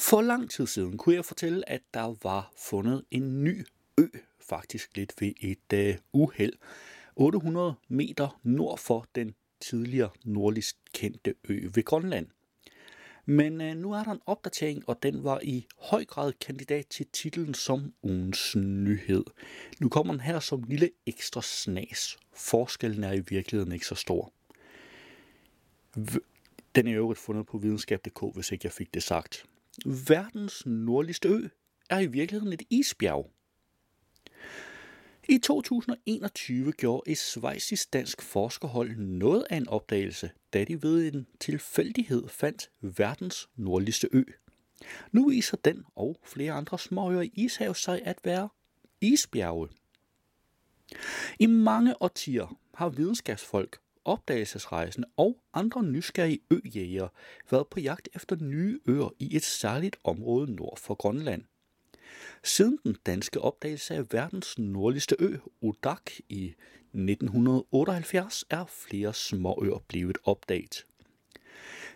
For 0.00 0.22
lang 0.22 0.50
tid 0.50 0.66
siden 0.66 0.98
kunne 0.98 1.14
jeg 1.14 1.24
fortælle, 1.24 1.68
at 1.68 1.82
der 1.94 2.16
var 2.22 2.52
fundet 2.56 3.04
en 3.10 3.44
ny 3.44 3.66
ø, 3.98 4.06
faktisk 4.40 4.96
lidt 4.96 5.12
ved 5.20 5.32
et 5.40 5.94
uh, 6.12 6.20
uheld, 6.20 6.52
800 7.16 7.74
meter 7.88 8.40
nord 8.42 8.78
for 8.78 9.06
den 9.14 9.34
tidligere 9.60 10.10
nordligst 10.24 10.76
kendte 10.92 11.34
ø 11.44 11.68
ved 11.74 11.84
Grønland. 11.84 12.26
Men 13.26 13.60
uh, 13.60 13.66
nu 13.66 13.92
er 13.92 14.04
der 14.04 14.10
en 14.10 14.20
opdatering, 14.26 14.88
og 14.88 15.02
den 15.02 15.24
var 15.24 15.40
i 15.42 15.66
høj 15.78 16.04
grad 16.04 16.32
kandidat 16.32 16.86
til 16.86 17.06
titlen 17.06 17.54
som 17.54 17.94
ugens 18.02 18.56
nyhed. 18.56 19.24
Nu 19.80 19.88
kommer 19.88 20.12
den 20.12 20.20
her 20.20 20.40
som 20.40 20.62
lille 20.62 20.90
ekstra 21.06 21.42
snas. 21.42 22.18
Forskellen 22.32 23.04
er 23.04 23.12
i 23.12 23.20
virkeligheden 23.28 23.72
ikke 23.72 23.86
så 23.86 23.94
stor. 23.94 24.32
Den 26.74 26.86
er 26.86 26.90
i 26.90 26.94
øvrigt 26.94 27.20
fundet 27.20 27.46
på 27.46 27.58
videnskab.dk, 27.58 28.34
hvis 28.34 28.52
ikke 28.52 28.66
jeg 28.66 28.72
fik 28.72 28.94
det 28.94 29.02
sagt. 29.02 29.49
Verdens 29.86 30.66
nordligste 30.66 31.28
ø 31.28 31.48
er 31.90 31.98
i 31.98 32.06
virkeligheden 32.06 32.52
et 32.52 32.62
isbjerg. 32.70 33.30
I 35.28 35.38
2021 35.38 36.72
gjorde 36.72 37.10
et 37.10 37.18
svejsisk 37.18 37.92
dansk 37.92 38.22
forskerhold 38.22 38.96
noget 38.96 39.46
af 39.50 39.56
en 39.56 39.68
opdagelse, 39.68 40.30
da 40.52 40.64
de 40.64 40.82
ved 40.82 41.14
en 41.14 41.26
tilfældighed 41.40 42.28
fandt 42.28 42.70
verdens 42.80 43.48
nordligste 43.56 44.08
ø. 44.12 44.22
Nu 45.12 45.28
viser 45.28 45.56
den 45.56 45.84
og 45.96 46.20
flere 46.24 46.52
andre 46.52 46.78
småøer 46.78 47.20
i 47.20 47.30
Ishav 47.34 47.74
sig 47.74 48.02
at 48.04 48.18
være 48.24 48.48
isbjerge. 49.00 49.68
I 51.38 51.46
mange 51.46 52.02
årtier 52.02 52.58
har 52.74 52.88
videnskabsfolk, 52.88 53.78
opdagelsesrejsende 54.04 55.08
og 55.16 55.42
andre 55.54 55.82
nysgerrige 55.82 56.40
øjægere 56.50 57.08
været 57.50 57.66
på 57.68 57.80
jagt 57.80 58.08
efter 58.14 58.36
nye 58.36 58.80
øer 58.86 59.14
i 59.18 59.36
et 59.36 59.44
særligt 59.44 59.96
område 60.04 60.52
nord 60.52 60.78
for 60.78 60.94
Grønland. 60.94 61.42
Siden 62.44 62.78
den 62.84 62.96
danske 63.06 63.40
opdagelse 63.40 63.94
af 63.94 64.12
verdens 64.12 64.58
nordligste 64.58 65.16
ø, 65.18 65.36
Udak, 65.60 66.10
i 66.28 66.54
1978 66.94 68.44
er 68.50 68.64
flere 68.66 69.14
småøer 69.14 69.78
blevet 69.88 70.18
opdaget. 70.24 70.86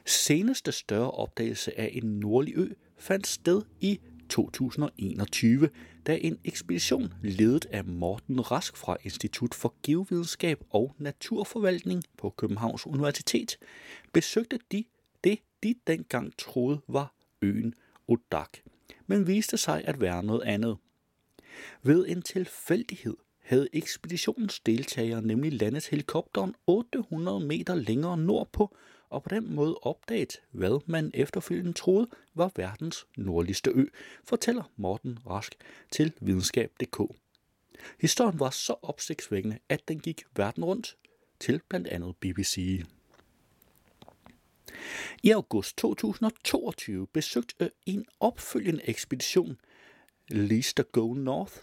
Seneste 0.06 0.72
større 0.72 1.10
opdagelse 1.10 1.78
af 1.78 1.90
en 1.92 2.20
nordlig 2.20 2.56
ø 2.56 2.68
fandt 2.98 3.26
sted 3.26 3.62
i 3.80 4.00
2021, 4.28 5.70
da 6.06 6.18
en 6.20 6.38
ekspedition 6.44 7.14
ledet 7.22 7.66
af 7.70 7.84
Morten 7.84 8.50
Rask 8.50 8.76
fra 8.76 8.96
Institut 9.02 9.54
for 9.54 9.74
Geovidenskab 9.82 10.64
og 10.70 10.94
Naturforvaltning 10.98 12.04
på 12.18 12.30
Københavns 12.30 12.86
Universitet 12.86 13.58
besøgte 14.12 14.58
de 14.72 14.84
det, 15.24 15.38
de 15.62 15.74
dengang 15.86 16.38
troede 16.38 16.80
var 16.88 17.14
øen 17.42 17.74
Odak, 18.08 18.58
men 19.06 19.26
viste 19.26 19.56
sig 19.56 19.84
at 19.84 20.00
være 20.00 20.22
noget 20.22 20.42
andet. 20.42 20.76
Ved 21.82 22.06
en 22.08 22.22
tilfældighed 22.22 23.16
havde 23.42 23.68
ekspeditionens 23.72 24.60
deltagere 24.60 25.22
nemlig 25.22 25.52
landet 25.52 25.86
helikopteren 25.86 26.54
800 26.66 27.46
meter 27.46 27.74
længere 27.74 28.18
nordpå 28.18 28.76
og 29.14 29.22
på 29.22 29.28
den 29.28 29.54
måde 29.54 29.78
opdaget, 29.82 30.40
hvad 30.50 30.80
man 30.86 31.10
efterfølgende 31.14 31.72
troede 31.72 32.08
var 32.34 32.50
verdens 32.56 33.06
nordligste 33.16 33.70
ø, 33.70 33.84
fortæller 34.24 34.72
Morten 34.76 35.18
Rask 35.26 35.54
til 35.90 36.12
videnskab.dk. 36.20 37.16
Historien 38.00 38.40
var 38.40 38.50
så 38.50 38.74
opsigtsvækkende, 38.82 39.58
at 39.68 39.88
den 39.88 40.00
gik 40.00 40.24
verden 40.36 40.64
rundt 40.64 40.96
til 41.40 41.60
blandt 41.68 41.88
andet 41.88 42.16
BBC. 42.16 42.84
I 45.22 45.30
august 45.30 45.76
2022 45.76 47.06
besøgte 47.06 47.70
en 47.86 48.06
opfølgende 48.20 48.88
ekspedition, 48.88 49.60
Leicester 50.28 50.82
Go 50.82 51.14
North 51.14 51.56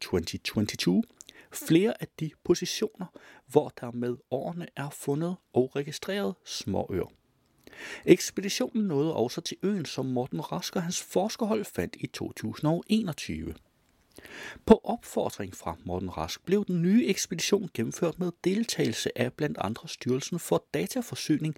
2022, 0.00 1.02
flere 1.54 2.02
af 2.02 2.08
de 2.20 2.30
positioner, 2.44 3.06
hvor 3.46 3.72
der 3.80 3.90
med 3.90 4.16
årene 4.30 4.66
er 4.76 4.90
fundet 4.90 5.36
og 5.52 5.76
registreret 5.76 6.34
småøer. 6.44 7.12
Ekspeditionen 8.04 8.86
nåede 8.86 9.14
også 9.14 9.40
til 9.40 9.56
øen, 9.62 9.84
som 9.84 10.06
Morten 10.06 10.52
Rask 10.52 10.76
og 10.76 10.82
hans 10.82 11.02
forskerhold 11.02 11.64
fandt 11.64 11.96
i 12.00 12.06
2021. 12.06 13.54
På 14.66 14.80
opfordring 14.84 15.56
fra 15.56 15.76
Morten 15.84 16.16
Rask 16.16 16.44
blev 16.44 16.64
den 16.64 16.82
nye 16.82 17.06
ekspedition 17.06 17.70
gennemført 17.74 18.18
med 18.18 18.32
deltagelse 18.44 19.18
af 19.18 19.32
blandt 19.32 19.58
andre 19.60 19.88
Styrelsen 19.88 20.38
for 20.38 20.64
Dataforsyning 20.74 21.56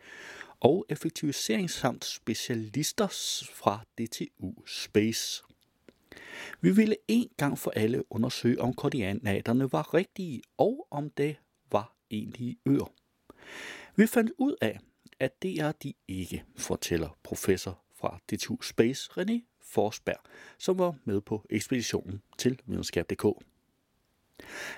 og 0.61 0.87
Effektivisering 0.89 1.71
samt 1.71 2.05
specialister 2.05 3.07
fra 3.55 3.81
DTU 3.99 4.67
Space. 4.67 5.43
Vi 6.61 6.71
ville 6.71 6.97
en 7.09 7.29
gang 7.37 7.59
for 7.59 7.71
alle 7.71 8.13
undersøge, 8.13 8.61
om 8.61 8.75
koordinaterne 8.75 9.73
var 9.73 9.95
rigtige, 9.95 10.43
og 10.59 10.87
om 10.91 11.11
det 11.11 11.37
var 11.73 11.97
egentlige 12.11 12.57
øer. 12.67 12.93
Vi 13.97 14.07
fandt 14.07 14.33
ud 14.39 14.55
af, 14.61 14.81
at 15.21 15.43
det 15.43 15.61
er 15.61 15.73
de 15.73 15.95
ikke, 16.09 16.45
fortæller 16.57 17.19
professor 17.23 17.83
fra 17.95 18.19
DTU 18.33 18.63
Space 18.63 19.11
René 19.13 19.57
Forsberg, 19.63 20.21
som 20.59 20.79
var 20.79 20.95
med 21.05 21.21
på 21.21 21.47
ekspeditionen 21.51 22.23
til 22.39 22.61
videnskab.dk. 22.67 23.25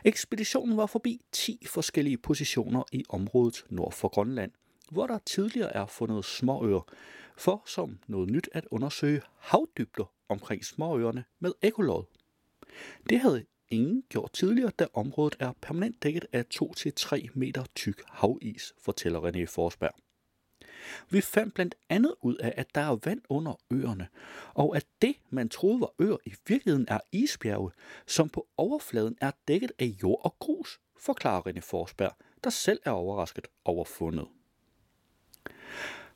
Ekspeditionen 0.05 0.77
var 0.77 0.87
forbi 0.87 1.21
10 1.33 1.67
forskellige 1.67 2.19
positioner 2.19 2.83
i 2.93 3.05
området 3.09 3.65
nord 3.71 3.93
for 3.93 4.09
Grønland, 4.09 4.53
hvor 4.91 5.07
der 5.07 5.19
tidligere 5.19 5.75
er 5.75 5.87
fundet 5.87 6.25
småøer, 6.25 6.87
for 7.37 7.63
som 7.67 7.99
noget 8.07 8.31
nyt 8.31 8.49
at 8.53 8.67
undersøge 8.71 9.23
havdybder 9.39 10.13
omkring 10.29 10.65
småøerne 10.65 11.25
med 11.39 11.53
ekolod. 11.63 12.05
Det 13.09 13.21
havde 13.21 13.45
ingen 13.71 14.03
gjort 14.09 14.33
tidligere, 14.33 14.71
da 14.79 14.87
området 14.95 15.37
er 15.41 15.53
permanent 15.61 16.03
dækket 16.03 16.27
af 16.33 16.45
2-3 16.55 17.29
meter 17.35 17.65
tyk 17.75 18.03
havis, 18.09 18.75
fortæller 18.79 19.21
René 19.21 19.45
Forsberg. 19.45 19.95
Vi 21.11 21.21
fandt 21.21 21.55
blandt 21.55 21.75
andet 21.89 22.15
ud 22.23 22.37
af, 22.37 22.55
at 22.57 22.75
der 22.75 22.81
er 22.81 22.99
vand 23.05 23.21
under 23.29 23.55
øerne, 23.71 24.09
og 24.55 24.77
at 24.77 24.87
det, 25.03 25.15
man 25.31 25.49
troede 25.49 25.81
var 25.81 25.93
øer, 25.99 26.17
i 26.25 26.35
virkeligheden 26.47 26.87
er 26.89 27.01
isbjerge, 27.13 27.71
som 28.07 28.29
på 28.29 28.49
overfladen 28.57 29.17
er 29.21 29.31
dækket 29.49 29.73
af 29.79 29.85
jord 29.85 30.21
og 30.25 30.37
grus, 30.39 30.81
forklarer 31.01 31.49
René 31.49 31.61
Forsberg, 31.61 32.17
der 32.45 32.51
selv 32.51 32.81
er 32.85 32.91
overrasket 32.91 33.47
over 33.65 33.85
fundet. 33.85 34.27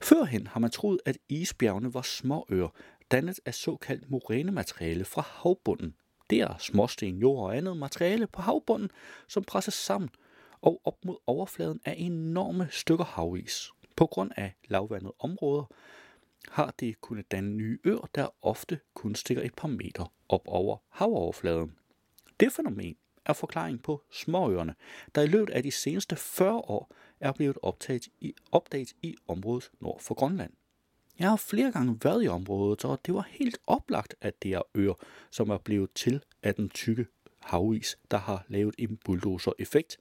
Førhen 0.01 0.47
har 0.47 0.61
man 0.61 0.71
troet, 0.71 1.01
at 1.05 1.19
isbjergene 1.29 1.95
var 1.95 2.03
små 2.03 2.47
øer, 2.49 2.69
dannet 3.13 3.41
af 3.45 3.55
såkaldt 3.55 4.11
morænemateriale 4.11 5.05
fra 5.05 5.23
havbunden. 5.27 5.95
Det 6.31 6.41
er 6.41 6.59
småsten, 6.59 7.19
jord 7.19 7.45
og 7.45 7.57
andet 7.57 7.77
materiale 7.77 8.27
på 8.27 8.43
havbunden, 8.43 8.91
som 9.29 9.45
presses 9.45 9.75
sammen 9.75 10.11
og 10.61 10.81
op 10.85 11.05
mod 11.05 11.17
overfladen 11.27 11.81
af 11.85 11.95
enorme 11.99 12.69
stykker 12.71 13.05
havis. 13.05 13.71
På 13.97 14.07
grund 14.07 14.31
af 14.37 14.55
lavvandede 14.69 15.15
områder 15.19 15.65
har 16.49 16.75
det 16.81 17.01
kunnet 17.01 17.31
danne 17.31 17.51
nye 17.51 17.79
øer, 17.85 18.09
der 18.15 18.29
ofte 18.43 18.81
kun 18.95 19.15
stikker 19.15 19.43
et 19.43 19.55
par 19.55 19.69
meter 19.69 20.13
op 20.29 20.43
over 20.47 20.77
havoverfladen. 20.89 21.77
Det 22.41 22.53
fænomen 22.53 22.97
er 23.27 23.33
forklaring 23.33 23.83
på 23.83 24.03
småøerne, 24.11 24.75
der 25.15 25.23
i 25.23 25.27
løbet 25.27 25.53
af 25.53 25.63
de 25.63 25.71
seneste 25.71 26.17
40 26.17 26.55
år 26.55 26.95
er 27.21 27.33
blevet 27.33 27.59
optaget 27.63 28.09
i, 28.21 28.35
opdaget 28.53 28.93
i 29.03 29.17
området 29.29 29.71
nord 29.81 30.01
for 30.01 30.15
Grønland. 30.15 30.53
Jeg 31.23 31.31
har 31.31 31.37
flere 31.37 31.73
gange 31.73 31.99
været 32.03 32.25
i 32.25 32.29
området, 32.29 32.85
og 32.85 33.01
det 33.07 33.15
var 33.15 33.27
helt 33.31 33.59
oplagt, 33.67 34.15
at 34.21 34.43
det 34.43 34.53
er 34.53 34.63
øer, 34.75 34.95
som 35.31 35.51
er 35.51 35.59
blevet 35.59 35.91
til 35.95 36.23
af 36.43 36.55
den 36.55 36.69
tykke 36.69 37.07
havis, 37.41 37.99
der 38.11 38.17
har 38.17 38.45
lavet 38.49 38.75
en 38.79 38.99
bulldozer-effekt, 39.05 39.99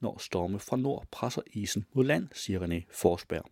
når 0.00 0.18
storme 0.18 0.58
fra 0.58 0.76
nord 0.76 1.06
presser 1.10 1.42
isen 1.46 1.86
mod 1.92 2.04
land, 2.04 2.28
siger 2.32 2.66
René 2.66 2.86
Forsberg. 2.90 3.44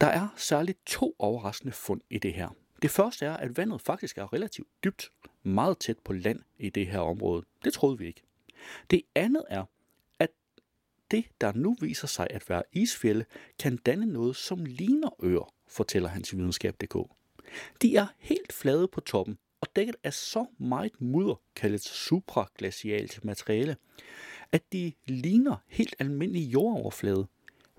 Der 0.00 0.06
er 0.06 0.28
særligt 0.36 0.86
to 0.86 1.16
overraskende 1.18 1.72
fund 1.72 2.00
i 2.10 2.18
det 2.18 2.32
her. 2.32 2.48
Det 2.82 2.90
første 2.90 3.26
er, 3.26 3.36
at 3.36 3.56
vandet 3.56 3.80
faktisk 3.80 4.18
er 4.18 4.32
relativt 4.32 4.68
dybt, 4.84 5.12
meget 5.42 5.78
tæt 5.78 5.98
på 5.98 6.12
land 6.12 6.40
i 6.58 6.70
det 6.70 6.86
her 6.86 7.00
område. 7.00 7.44
Det 7.64 7.72
troede 7.72 7.98
vi 7.98 8.06
ikke. 8.06 8.22
Det 8.90 9.02
andet 9.14 9.44
er, 9.48 9.64
det, 11.10 11.24
der 11.40 11.52
nu 11.52 11.76
viser 11.80 12.06
sig 12.06 12.26
at 12.30 12.50
være 12.50 12.62
isfjælde, 12.72 13.24
kan 13.58 13.76
danne 13.76 14.06
noget, 14.06 14.36
som 14.36 14.64
ligner 14.64 15.10
øer, 15.22 15.52
fortæller 15.68 16.08
han 16.08 16.22
til 16.22 16.38
videnskab.dk. 16.38 16.96
De 17.82 17.96
er 17.96 18.06
helt 18.18 18.52
flade 18.52 18.88
på 18.88 19.00
toppen 19.00 19.38
og 19.60 19.68
dækket 19.76 19.96
af 20.04 20.12
så 20.12 20.46
meget 20.58 21.00
mudder, 21.00 21.40
kaldet 21.56 21.82
supraglacialt 21.82 23.24
materiale, 23.24 23.76
at 24.52 24.72
de 24.72 24.92
ligner 25.06 25.56
helt 25.68 25.94
almindelig 25.98 26.52
jordoverflade. 26.52 27.26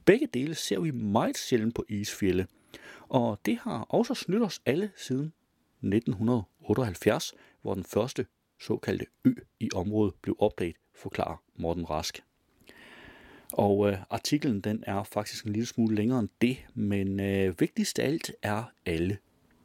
Begge 0.06 0.28
dele 0.34 0.56
ser 0.56 0.80
vi 0.80 0.92
meget 0.92 1.38
sjældent 1.38 1.76
på 1.76 1.86
isfjælde, 1.90 2.48
og 3.10 3.40
det 3.46 3.58
har 3.58 3.82
også 3.82 4.14
snydt 4.14 4.44
os 4.44 4.62
alle 4.66 4.92
siden 4.96 5.34
1978, 5.82 7.34
hvor 7.62 7.74
den 7.74 7.84
første 7.84 8.26
såkaldte 8.60 9.06
ø 9.26 9.34
i 9.60 9.70
området 9.76 10.14
blev 10.22 10.36
opdaget, 10.40 10.76
forklarer 10.96 11.44
Morten 11.56 11.90
Rask. 11.90 12.24
Og 13.54 13.90
øh, 13.90 13.98
artiklen 14.10 14.62
den 14.62 14.84
er 14.88 15.04
faktisk 15.04 15.46
en 15.46 15.54
lille 15.54 15.66
smule 15.66 15.96
længere 15.96 16.20
end 16.20 16.30
det, 16.42 16.58
men 16.74 17.20
øh, 17.20 17.60
vigtigst 17.60 18.00
af 18.00 18.06
alt 18.06 18.32
er 18.42 18.64
alle 18.86 19.18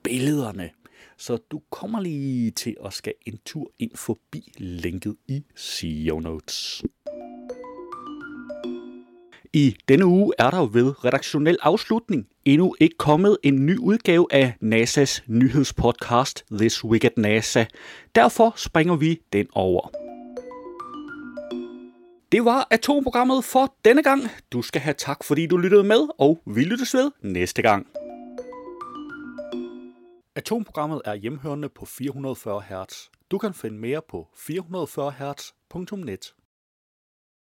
billederne. 0.02 0.70
Så 1.16 1.36
du 1.36 1.62
kommer 1.70 2.00
lige 2.00 2.50
til 2.50 2.76
at 2.84 2.92
skal 2.92 3.14
en 3.26 3.38
tur 3.44 3.70
ind 3.78 3.90
forbi 3.94 4.52
linket 4.56 5.16
i 5.28 5.42
CEO 5.56 6.20
Notes. 6.20 6.82
I 9.54 9.76
denne 9.88 10.06
uge 10.06 10.32
er 10.38 10.50
der 10.50 10.66
ved 10.66 11.04
redaktionel 11.04 11.58
afslutning 11.62 12.26
endnu 12.44 12.74
ikke 12.80 12.96
kommet 12.98 13.38
en 13.42 13.66
ny 13.66 13.78
udgave 13.78 14.26
af 14.30 14.54
NASA's 14.62 15.22
nyhedspodcast 15.26 16.44
This 16.52 16.84
Week 16.84 17.04
at 17.04 17.18
NASA. 17.18 17.64
Derfor 18.14 18.52
springer 18.56 18.96
vi 18.96 19.20
den 19.32 19.46
over. 19.52 20.01
Det 22.32 22.44
var 22.44 22.66
atomprogrammet 22.70 23.44
for 23.44 23.74
denne 23.84 24.02
gang. 24.02 24.22
Du 24.52 24.62
skal 24.62 24.80
have 24.80 24.94
tak, 24.94 25.24
fordi 25.24 25.46
du 25.46 25.56
lyttede 25.56 25.84
med, 25.84 26.08
og 26.18 26.42
vi 26.46 26.64
lyttes 26.64 26.94
ved 26.94 27.10
næste 27.22 27.62
gang. 27.62 27.86
Atomprogrammet 30.36 31.02
er 31.04 31.14
hjemhørende 31.14 31.68
på 31.68 31.86
440 31.86 32.62
Hz. 32.62 33.10
Du 33.30 33.38
kan 33.38 33.54
finde 33.54 33.78
mere 33.78 34.00
på 34.10 34.28
440 34.36 35.12
Hz.net. 35.12 36.34